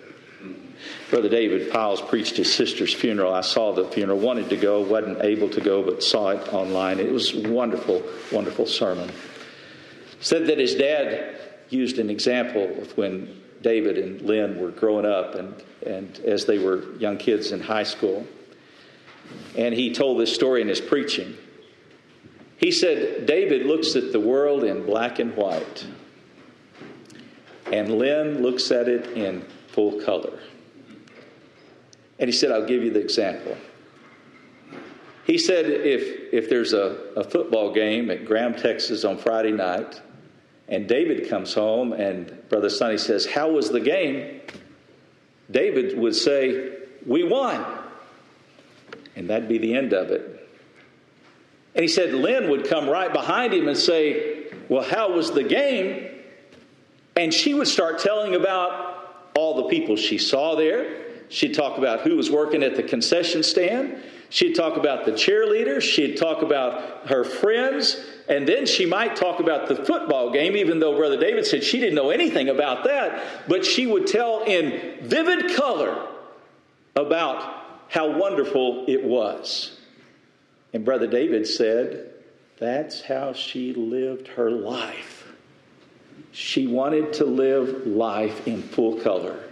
[1.11, 3.33] Brother David Pyles preached his sister's funeral.
[3.33, 6.99] I saw the funeral, wanted to go, wasn't able to go, but saw it online.
[6.99, 9.11] It was wonderful, wonderful sermon
[10.27, 15.35] said that his dad used an example of when David and Lynn were growing up
[15.35, 18.27] and, and as they were young kids in high school.
[19.57, 21.37] And he told this story in his preaching.
[22.57, 25.87] He said, David looks at the world in black and white,
[27.71, 30.39] and Lynn looks at it in full color.
[32.19, 33.55] And he said, I'll give you the example.
[35.23, 40.01] He said, if, if there's a, a football game at Graham, Texas on Friday night,
[40.69, 44.41] and David comes home, and Brother Sonny says, How was the game?
[45.49, 47.65] David would say, We won.
[49.15, 50.47] And that'd be the end of it.
[51.73, 55.43] And he said, Lynn would come right behind him and say, Well, how was the
[55.43, 56.09] game?
[57.15, 61.05] And she would start telling about all the people she saw there.
[61.29, 63.97] She'd talk about who was working at the concession stand.
[64.29, 65.81] She'd talk about the cheerleaders.
[65.81, 68.03] She'd talk about her friends.
[68.29, 71.79] And then she might talk about the football game, even though Brother David said she
[71.79, 73.47] didn't know anything about that.
[73.47, 76.07] But she would tell in vivid color
[76.95, 79.79] about how wonderful it was.
[80.73, 82.11] And Brother David said,
[82.59, 85.27] that's how she lived her life.
[86.31, 89.43] She wanted to live life in full color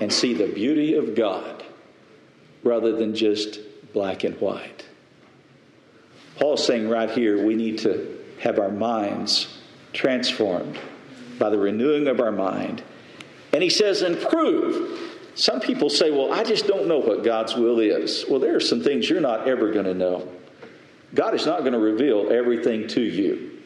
[0.00, 1.62] and see the beauty of God
[2.62, 3.60] rather than just
[3.92, 4.86] black and white.
[6.40, 9.58] Paul's saying right here we need to have our minds
[9.92, 10.78] transformed
[11.38, 12.82] by the renewing of our mind.
[13.52, 14.98] And he says, and prove.
[15.34, 18.24] Some people say, well, I just don't know what God's will is.
[18.28, 20.28] Well, there are some things you're not ever going to know.
[21.14, 23.58] God is not going to reveal everything to you.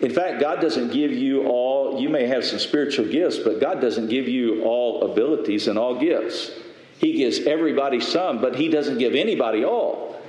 [0.00, 3.80] In fact, God doesn't give you all, you may have some spiritual gifts, but God
[3.80, 6.50] doesn't give you all abilities and all gifts.
[6.98, 10.20] He gives everybody some, but He doesn't give anybody all.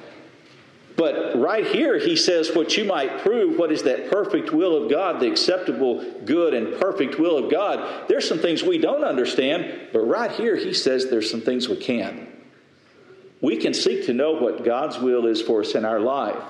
[0.98, 4.90] But right here, he says, what you might prove, what is that perfect will of
[4.90, 8.08] God, the acceptable, good, and perfect will of God.
[8.10, 11.78] There's some things we don't understand, but right here, he says there's some things we
[11.78, 12.28] can.
[13.42, 16.42] We can seek to know what God's will is for us in our life.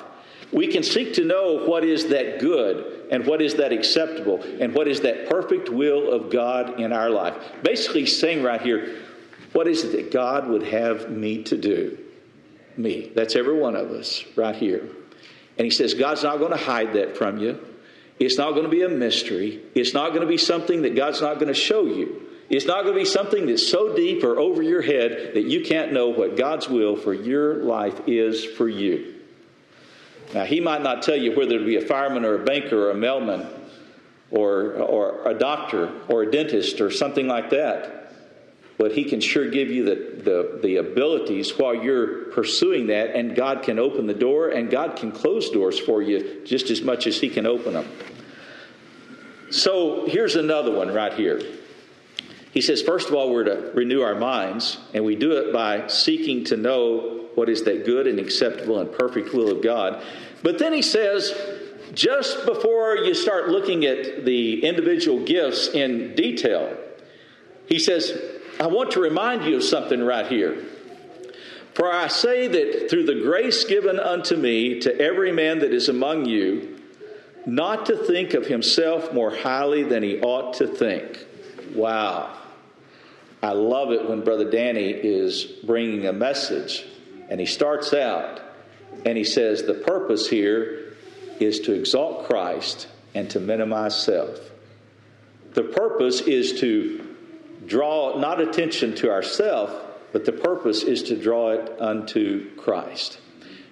[0.53, 4.73] We can seek to know what is that good and what is that acceptable and
[4.73, 7.35] what is that perfect will of God in our life.
[7.63, 9.01] Basically, saying right here,
[9.51, 11.97] what is it that God would have me to do?
[12.77, 13.11] Me.
[13.15, 14.87] That's every one of us right here.
[15.57, 17.59] And he says, God's not going to hide that from you.
[18.19, 19.61] It's not going to be a mystery.
[19.75, 22.23] It's not going to be something that God's not going to show you.
[22.49, 25.65] It's not going to be something that's so deep or over your head that you
[25.65, 29.15] can't know what God's will for your life is for you.
[30.33, 32.91] Now, He might not tell you whether to be a fireman or a banker or
[32.91, 33.47] a mailman
[34.31, 38.06] or, or a doctor or a dentist or something like that
[38.77, 43.35] but he can sure give you the, the, the, abilities while you're pursuing that, and
[43.35, 47.07] God can open the door, and God can close doors for you just as much
[47.07, 47.89] as he can open them.
[49.49, 51.41] So here's another one right here.
[52.51, 55.87] He says, first of all, we're to renew our minds, and we do it by
[55.87, 60.03] seeking to know what is that good and acceptable and perfect will of God.
[60.43, 61.33] But then he says,
[61.93, 66.77] just before you start looking at the individual gifts in detail,
[67.67, 68.19] he says,
[68.59, 70.65] I want to remind you of something right here.
[71.73, 75.89] For I say that through the grace given unto me to every man that is
[75.89, 76.79] among you,
[77.45, 81.25] not to think of himself more highly than he ought to think.
[81.75, 82.35] Wow.
[83.43, 86.85] I love it when Brother Danny is bringing a message
[87.29, 88.41] and he starts out
[89.05, 90.95] and he says, The purpose here
[91.39, 94.39] is to exalt Christ and to minimize self.
[95.53, 97.06] The purpose is to
[97.67, 99.73] draw not attention to ourselves,
[100.11, 103.19] but the purpose is to draw it unto Christ.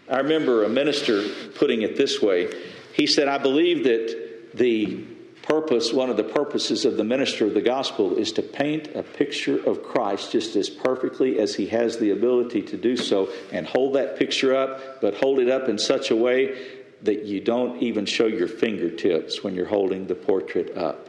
[0.09, 2.53] I remember a minister putting it this way.
[2.93, 5.05] He said, I believe that the
[5.41, 9.03] purpose, one of the purposes of the minister of the gospel is to paint a
[9.03, 13.65] picture of Christ just as perfectly as he has the ability to do so and
[13.65, 16.57] hold that picture up, but hold it up in such a way
[17.03, 21.04] that you don't even show your fingertips when you're holding the portrait up.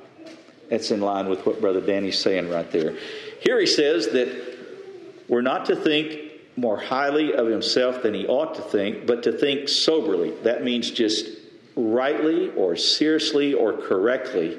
[0.71, 2.97] That's in line with what Brother Danny's saying right there.
[3.41, 4.57] Here he says that
[5.29, 9.33] we're not to think more highly of himself than he ought to think, but to
[9.33, 10.31] think soberly.
[10.43, 11.27] That means just
[11.77, 14.59] rightly or seriously or correctly,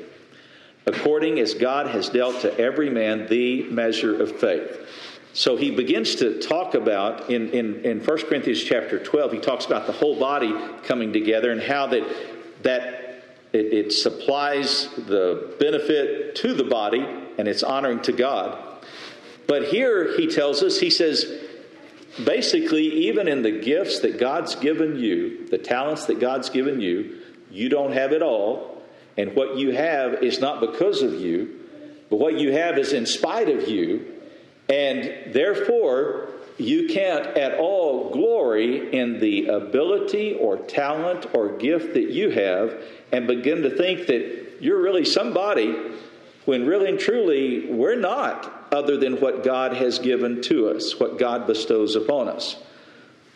[0.85, 4.87] according as God has dealt to every man the measure of faith.
[5.33, 9.65] So he begins to talk about in, in, in 1 Corinthians chapter 12, he talks
[9.65, 10.53] about the whole body
[10.83, 12.03] coming together and how that
[12.63, 13.06] that
[13.53, 17.05] it, it supplies the benefit to the body
[17.37, 18.63] and it's honoring to God.
[19.47, 21.25] But here he tells us, he says,
[22.23, 27.21] basically, even in the gifts that God's given you, the talents that God's given you,
[27.49, 28.81] you don't have it all.
[29.15, 31.59] And what you have is not because of you,
[32.09, 34.13] but what you have is in spite of you.
[34.69, 36.26] And therefore,
[36.57, 42.81] you can't at all glory in the ability or talent or gift that you have
[43.11, 45.75] and begin to think that you're really somebody
[46.45, 51.19] when really and truly we're not other than what God has given to us, what
[51.19, 52.55] God bestows upon us.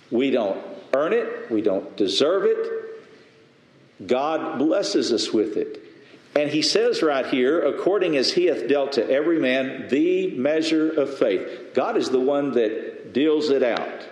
[0.09, 0.59] We don't
[0.93, 4.07] earn it, we don't deserve it.
[4.07, 5.90] God blesses us with it.
[6.35, 10.89] And he says right here, according as he hath dealt to every man the measure
[10.89, 11.73] of faith.
[11.73, 14.05] God is the one that deals it out,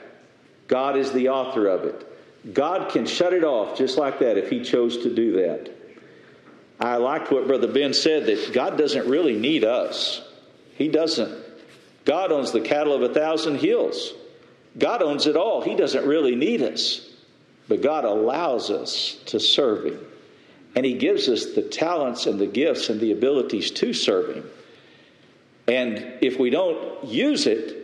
[0.68, 2.06] God is the author of it.
[2.54, 5.70] God can shut it off just like that if he chose to do that.
[6.80, 10.22] I liked what Brother Ben said that God doesn't really need us.
[10.76, 11.38] He doesn't.
[12.06, 14.14] God owns the cattle of a thousand hills.
[14.78, 15.62] God owns it all.
[15.62, 17.06] He doesn't really need us.
[17.68, 20.00] But God allows us to serve Him.
[20.76, 24.50] And He gives us the talents and the gifts and the abilities to serve Him.
[25.68, 27.78] And if we don't use it,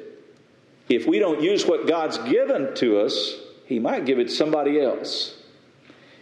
[0.89, 4.79] if we don't use what God's given to us, He might give it to somebody
[4.79, 5.35] else.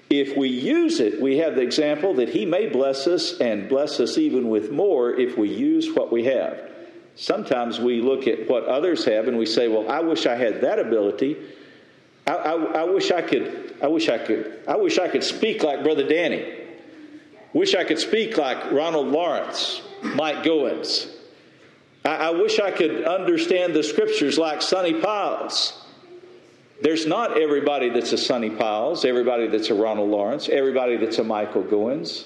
[0.10, 4.00] If we use it, we have the example that He may bless us and bless
[4.00, 6.70] us even with more if we use what we have.
[7.16, 10.62] Sometimes we look at what others have and we say, Well, I wish I had
[10.62, 11.38] that ability.
[12.26, 15.64] I, I, I wish I could, I wish I could, I wish I could speak
[15.64, 16.60] like Brother Danny.
[17.54, 21.08] Wish I could speak like Ronald Lawrence, Mike Goins.
[22.04, 25.80] I, I wish I could understand the scriptures like Sonny Pyles.
[26.82, 31.24] There's not everybody that's a Sonny Pyles, everybody that's a Ronald Lawrence, everybody that's a
[31.24, 32.26] Michael Goins.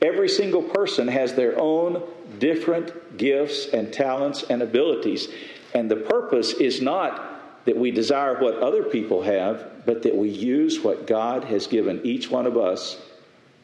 [0.00, 2.02] Every single person has their own
[2.38, 5.28] different gifts and talents and abilities.
[5.74, 10.28] And the purpose is not that we desire what other people have, but that we
[10.28, 12.98] use what God has given each one of us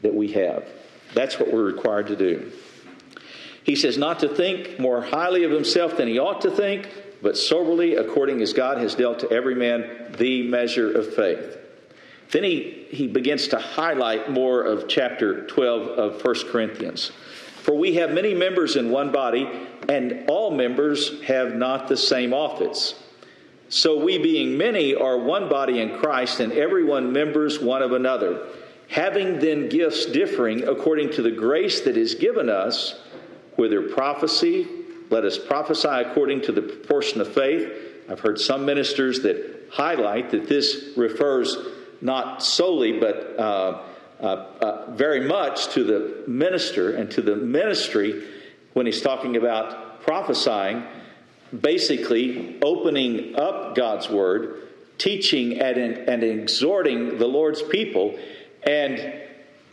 [0.02, 0.68] that we have.
[1.14, 2.52] That's what we're required to do.
[3.62, 6.88] He says not to think more highly of himself than he ought to think,
[7.22, 11.56] but soberly according as God has dealt to every man the measure of faith.
[12.30, 17.12] Then he, he begins to highlight more of chapter 12 of 1 Corinthians.
[17.62, 19.48] For we have many members in one body,
[19.88, 22.94] and all members have not the same office.
[23.68, 28.46] So we, being many, are one body in Christ, and everyone members one of another.
[28.88, 33.00] Having then gifts differing according to the grace that is given us,
[33.56, 34.66] whether prophecy,
[35.10, 37.72] let us prophesy according to the proportion of faith.
[38.08, 41.56] I've heard some ministers that highlight that this refers
[42.00, 43.82] not solely, but uh,
[44.20, 48.24] uh, uh, very much to the minister and to the ministry
[48.74, 50.84] when he's talking about prophesying,
[51.58, 54.68] basically opening up God's word,
[54.98, 58.18] teaching and, and exhorting the Lord's people.
[58.62, 59.22] And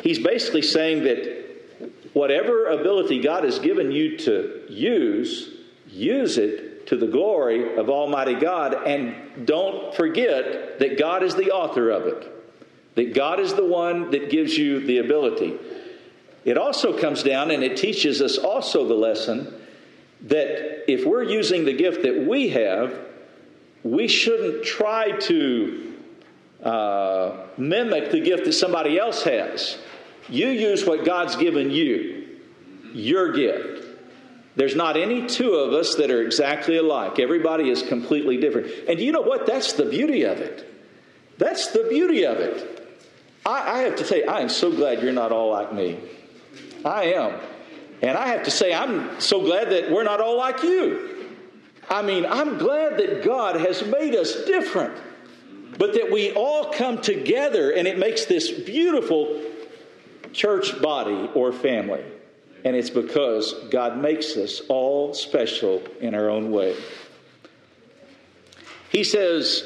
[0.02, 1.42] he's basically saying that
[2.14, 5.50] whatever ability God has given you to use,
[5.88, 8.74] use it to the glory of Almighty God.
[8.74, 14.12] And don't forget that God is the author of it, that God is the one
[14.12, 15.58] that gives you the ability.
[16.44, 19.54] It also comes down and it teaches us also the lesson
[20.24, 22.98] that if we're using the gift that we have,
[23.84, 25.94] we shouldn't try to
[26.64, 29.78] uh, mimic the gift that somebody else has.
[30.30, 32.40] You use what God's given you,
[32.94, 33.88] your gift.
[34.56, 37.20] There's not any two of us that are exactly alike.
[37.20, 38.68] Everybody is completely different.
[38.88, 39.48] And you know what?
[39.48, 40.68] That's the beauty of it.
[41.38, 43.00] That's the beauty of it.
[43.46, 45.98] I, I have to say, I am so glad you're not all like me.
[46.86, 47.40] I am.
[48.02, 51.28] And I have to say, I'm so glad that we're not all like you.
[51.90, 54.96] I mean, I'm glad that God has made us different,
[55.78, 59.42] but that we all come together and it makes this beautiful
[60.34, 62.04] church body or family.
[62.64, 66.76] And it's because God makes us all special in our own way.
[68.90, 69.64] He says,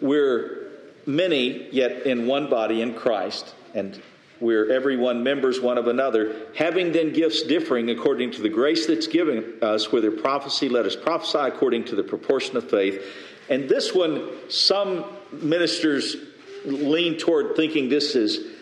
[0.00, 0.70] We're
[1.06, 4.00] many, yet in one body in Christ, and
[4.40, 9.06] we're everyone members one of another, having then gifts differing according to the grace that's
[9.06, 13.02] given us, whether prophecy, let us prophesy according to the proportion of faith.
[13.48, 16.16] And this one, some ministers
[16.64, 18.54] lean toward thinking this is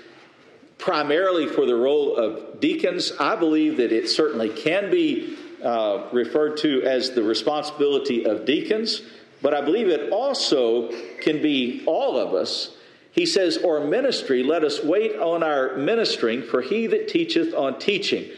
[0.79, 3.13] primarily for the role of deacons.
[3.19, 9.03] I believe that it certainly can be uh, referred to as the responsibility of deacons,
[9.43, 12.76] but I believe it also can be all of us.
[13.17, 17.79] He says, or ministry, let us wait on our ministering, for he that teacheth on
[17.79, 18.31] teaching.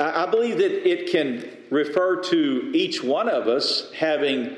[0.00, 4.56] I, believe that it can refer to each one of us having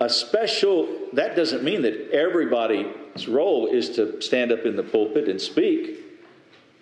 [0.00, 5.28] a special, that doesn't mean that everybody's role is to stand up in the pulpit
[5.28, 5.98] and speak.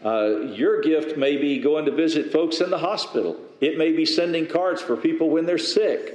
[0.05, 3.39] Uh, your gift may be going to visit folks in the hospital.
[3.62, 6.14] It may be sending cards for people when they're sick.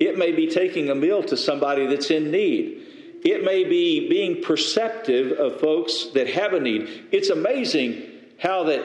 [0.00, 2.83] It may be taking a meal to somebody that's in need.
[3.24, 7.06] It may be being perceptive of folks that have a need.
[7.10, 8.02] It's amazing
[8.38, 8.84] how that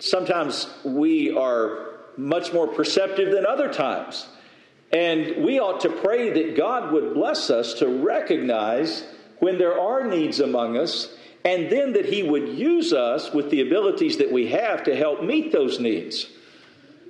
[0.00, 4.26] sometimes we are much more perceptive than other times.
[4.92, 9.04] And we ought to pray that God would bless us to recognize
[9.38, 11.14] when there are needs among us
[11.44, 15.22] and then that He would use us with the abilities that we have to help
[15.22, 16.26] meet those needs.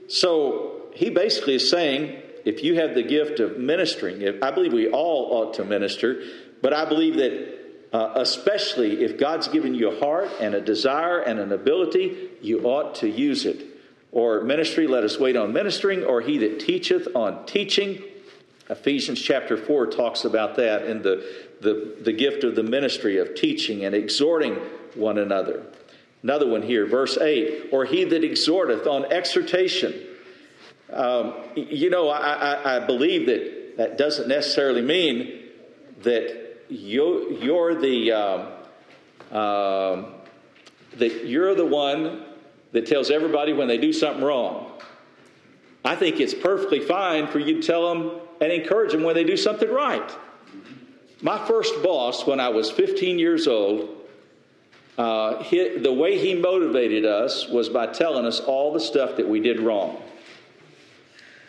[0.09, 4.73] So he basically is saying if you have the gift of ministering, if, I believe
[4.73, 6.23] we all ought to minister,
[6.63, 7.59] but I believe that
[7.93, 12.63] uh, especially if God's given you a heart and a desire and an ability, you
[12.63, 13.67] ought to use it.
[14.13, 18.03] Or ministry, let us wait on ministering, or he that teacheth on teaching.
[18.69, 23.35] Ephesians chapter 4 talks about that in the the, the gift of the ministry of
[23.35, 24.55] teaching and exhorting
[24.95, 25.67] one another.
[26.23, 29.95] Another one here, verse 8, or he that exhorteth on exhortation.
[30.93, 35.45] Um, you know, I, I, I believe that that doesn't necessarily mean
[36.03, 38.13] that you, you're the
[39.33, 40.07] um,
[40.97, 42.25] that you're the one
[42.73, 44.73] that tells everybody when they do something wrong.
[45.85, 49.25] I think it's perfectly fine for you to tell them and encourage them when they
[49.25, 50.11] do something right.
[51.23, 53.97] My first boss, when I was 15 years old,
[54.99, 59.29] uh, he, the way he motivated us was by telling us all the stuff that
[59.29, 60.03] we did wrong.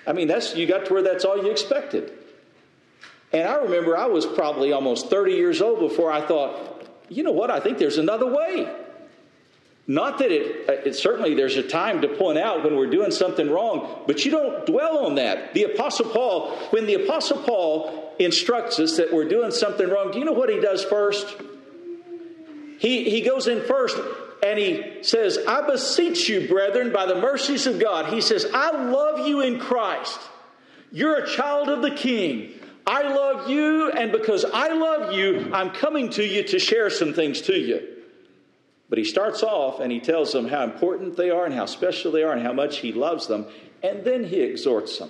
[0.08, 2.12] I mean, that's you got to where that's all you expected.
[3.34, 7.32] And I remember I was probably almost 30 years old before I thought, you know
[7.32, 7.50] what?
[7.50, 8.70] I think there's another way.
[9.88, 13.12] Not that it, uh, it, certainly there's a time to point out when we're doing
[13.12, 15.54] something wrong, but you don't dwell on that.
[15.54, 20.20] The Apostle Paul, when the Apostle Paul instructs us that we're doing something wrong, do
[20.20, 21.36] you know what he does first?
[22.80, 23.98] He, he goes in first
[24.44, 28.14] and he says, I beseech you, brethren, by the mercies of God.
[28.14, 30.20] He says, I love you in Christ.
[30.92, 32.54] You're a child of the King.
[32.86, 37.14] I love you, and because I love you, I'm coming to you to share some
[37.14, 37.88] things to you.
[38.90, 42.12] But he starts off and he tells them how important they are and how special
[42.12, 43.46] they are and how much he loves them,
[43.82, 45.10] and then he exhorts them.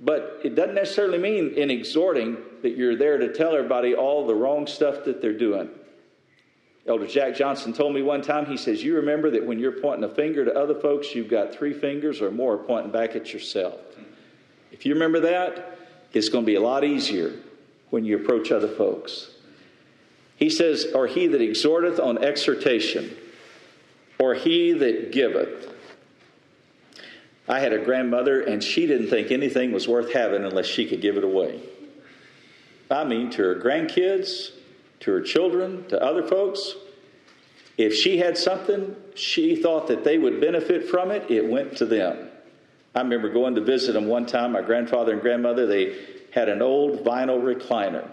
[0.00, 4.34] But it doesn't necessarily mean in exhorting that you're there to tell everybody all the
[4.34, 5.68] wrong stuff that they're doing.
[6.86, 10.04] Elder Jack Johnson told me one time, he says, You remember that when you're pointing
[10.04, 13.78] a finger to other folks, you've got three fingers or more pointing back at yourself.
[14.72, 15.79] If you remember that,
[16.12, 17.32] it's going to be a lot easier
[17.90, 19.30] when you approach other folks.
[20.36, 23.16] He says, Or he that exhorteth on exhortation,
[24.18, 25.74] or he that giveth.
[27.48, 31.00] I had a grandmother, and she didn't think anything was worth having unless she could
[31.00, 31.60] give it away.
[32.90, 34.50] I mean, to her grandkids,
[35.00, 36.74] to her children, to other folks.
[37.76, 41.86] If she had something she thought that they would benefit from it, it went to
[41.86, 42.29] them.
[42.94, 44.52] I remember going to visit them one time.
[44.52, 45.96] My grandfather and grandmother, they
[46.32, 48.08] had an old vinyl recliner.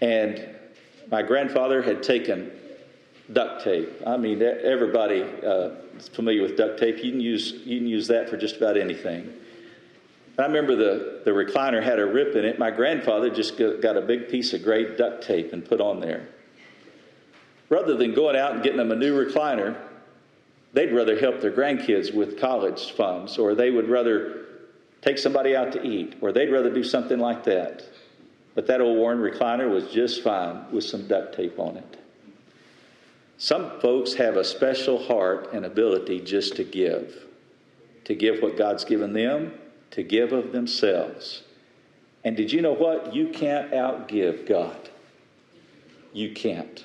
[0.00, 0.48] And
[1.10, 2.50] my grandfather had taken
[3.32, 3.88] duct tape.
[4.06, 7.02] I mean, everybody uh, is familiar with duct tape.
[7.02, 9.32] You can use, you can use that for just about anything.
[10.38, 12.58] I remember the, the recliner had a rip in it.
[12.58, 16.28] My grandfather just got a big piece of gray duct tape and put on there.
[17.68, 19.76] Rather than going out and getting them a new recliner,
[20.74, 24.44] they'd rather help their grandkids with college funds, or they would rather
[25.00, 27.84] take somebody out to eat, or they'd rather do something like that.
[28.54, 31.98] But that old worn recliner was just fine with some duct tape on it.
[33.38, 37.24] Some folks have a special heart and ability just to give,
[38.04, 39.54] to give what God's given them,
[39.92, 41.42] to give of themselves.
[42.24, 43.14] And did you know what?
[43.14, 44.88] You can't outgive God.
[46.12, 46.84] You can't.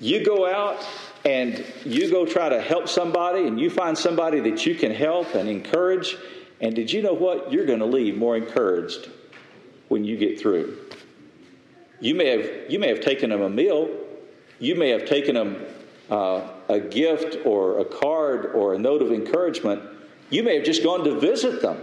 [0.00, 0.86] You go out
[1.24, 5.34] and you go try to help somebody and you find somebody that you can help
[5.34, 6.16] and encourage.
[6.60, 7.52] And did you know what?
[7.52, 9.10] You're going to leave more encouraged
[9.88, 10.78] when you get through.
[12.00, 13.88] You may have, you may have taken them a meal,
[14.58, 15.64] you may have taken them
[16.10, 19.82] uh, a gift or a card or a note of encouragement.
[20.30, 21.80] You may have just gone to visit them.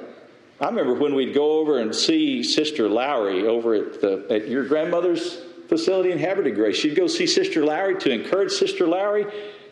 [0.62, 4.66] I remember when we'd go over and see Sister Lowry over at, the, at your
[4.66, 6.76] grandmother's facility in Havre Grace.
[6.76, 9.26] She'd go see Sister Lowry to encourage Sister Lowry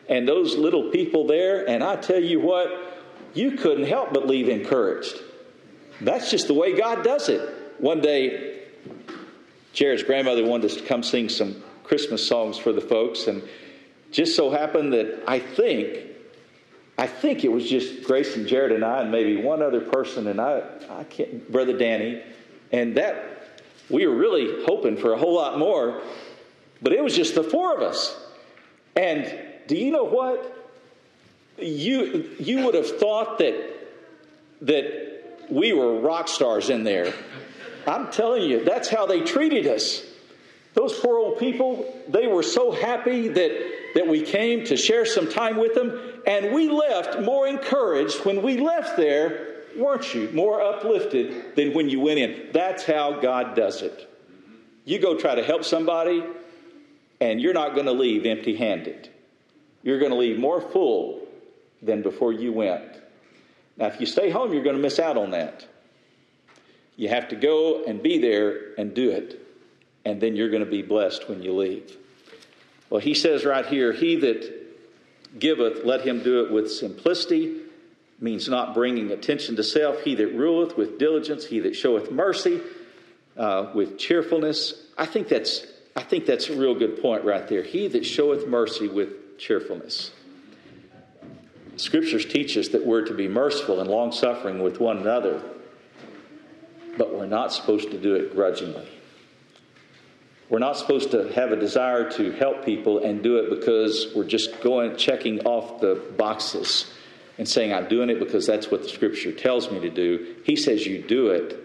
[0.10, 1.68] and those little people there.
[1.70, 2.70] And I tell you what,
[3.34, 5.20] you couldn't help but leave encouraged.
[6.02, 7.42] That's just the way God does it.
[7.80, 8.64] One day,
[9.74, 13.44] Jared's grandmother wanted us to come sing some Christmas songs for the folks, and
[14.12, 15.98] just so happened that I think,
[16.98, 20.28] I think it was just Grace and Jared and I, and maybe one other person,
[20.28, 22.22] and I, I can't, Brother Danny,
[22.72, 23.31] and that
[23.90, 26.02] we were really hoping for a whole lot more,
[26.82, 28.18] but it was just the four of us.
[28.96, 30.58] And do you know what?
[31.58, 33.56] You, you would have thought that,
[34.62, 37.14] that we were rock stars in there.
[37.88, 40.04] I'm telling you, that's how they treated us.
[40.74, 43.52] Those poor old people, they were so happy that,
[43.96, 48.42] that we came to share some time with them, and we left more encouraged when
[48.42, 52.50] we left there weren't you more uplifted than when you went in?
[52.52, 54.08] That's how God does it.
[54.86, 56.24] You go try to help somebody,
[57.20, 59.10] and you're not going to leave empty handed.
[59.84, 61.28] You're going to leave more full
[61.82, 62.98] than before you went.
[63.78, 65.66] Now, if you stay home, you're going to miss out on that.
[66.96, 69.42] You have to go and be there and do it,
[70.06, 71.98] and then you're going to be blessed when you leave.
[72.90, 77.62] Well, he says right here, He that giveth, let him do it with simplicity
[78.22, 80.02] means not bringing attention to self.
[80.02, 82.62] He that ruleth with diligence, he that showeth mercy
[83.36, 84.86] uh, with cheerfulness.
[84.98, 85.66] I think that's
[85.96, 87.64] I think that's a real good point right there.
[87.64, 90.12] He that showeth mercy with cheerfulness.
[91.76, 95.42] Scriptures teach us that we're to be merciful and long suffering with one another,
[96.98, 98.88] but we're not supposed to do it grudgingly.
[100.50, 104.26] We're not supposed to have a desire to help people and do it because we're
[104.26, 106.92] just going checking off the boxes
[107.42, 110.36] and saying, I'm doing it because that's what the scripture tells me to do.
[110.44, 111.58] He says you do it,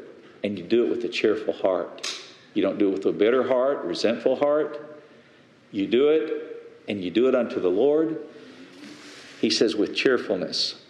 [0.42, 2.10] and you do it with a cheerful heart.
[2.54, 5.02] You don't do it with a bitter heart, resentful heart.
[5.72, 8.18] You do it, and you do it unto the Lord.
[9.42, 10.80] He says, with cheerfulness.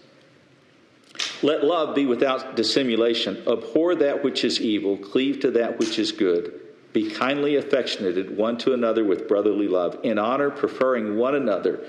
[1.43, 3.43] Let love be without dissimulation.
[3.49, 6.61] Abhor that which is evil, cleave to that which is good.
[6.93, 11.85] Be kindly affectionate one to another with brotherly love, in honor, preferring one another.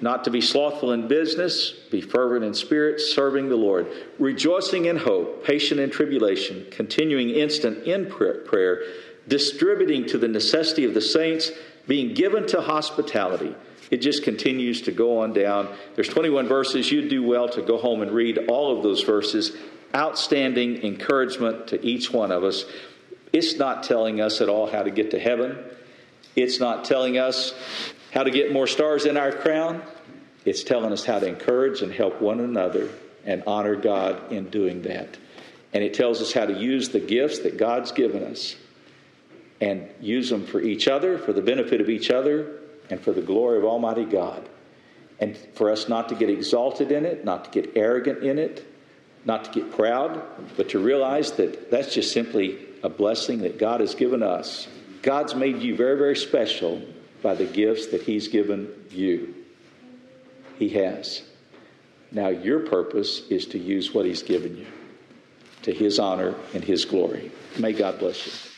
[0.00, 3.86] Not to be slothful in business, be fervent in spirit, serving the Lord,
[4.18, 8.82] rejoicing in hope, patient in tribulation, continuing instant in prayer,
[9.28, 11.50] distributing to the necessity of the saints,
[11.86, 13.54] being given to hospitality.
[13.90, 15.68] It just continues to go on down.
[15.96, 16.90] There's 21 verses.
[16.90, 19.56] You'd do well to go home and read all of those verses.
[19.94, 22.64] Outstanding encouragement to each one of us.
[23.32, 25.58] It's not telling us at all how to get to heaven.
[26.36, 27.52] It's not telling us
[28.12, 29.82] how to get more stars in our crown.
[30.44, 32.88] It's telling us how to encourage and help one another
[33.24, 35.16] and honor God in doing that.
[35.72, 38.56] And it tells us how to use the gifts that God's given us
[39.60, 43.20] and use them for each other, for the benefit of each other, and for the
[43.20, 44.48] glory of Almighty God.
[45.20, 48.66] And for us not to get exalted in it, not to get arrogant in it,
[49.26, 50.22] not to get proud,
[50.56, 54.66] but to realize that that's just simply a blessing that God has given us.
[55.02, 56.82] God's made you very, very special
[57.22, 59.34] by the gifts that He's given you.
[60.58, 61.22] He has.
[62.12, 64.66] Now, your purpose is to use what He's given you
[65.62, 67.30] to His honor and His glory.
[67.58, 68.49] May God bless you.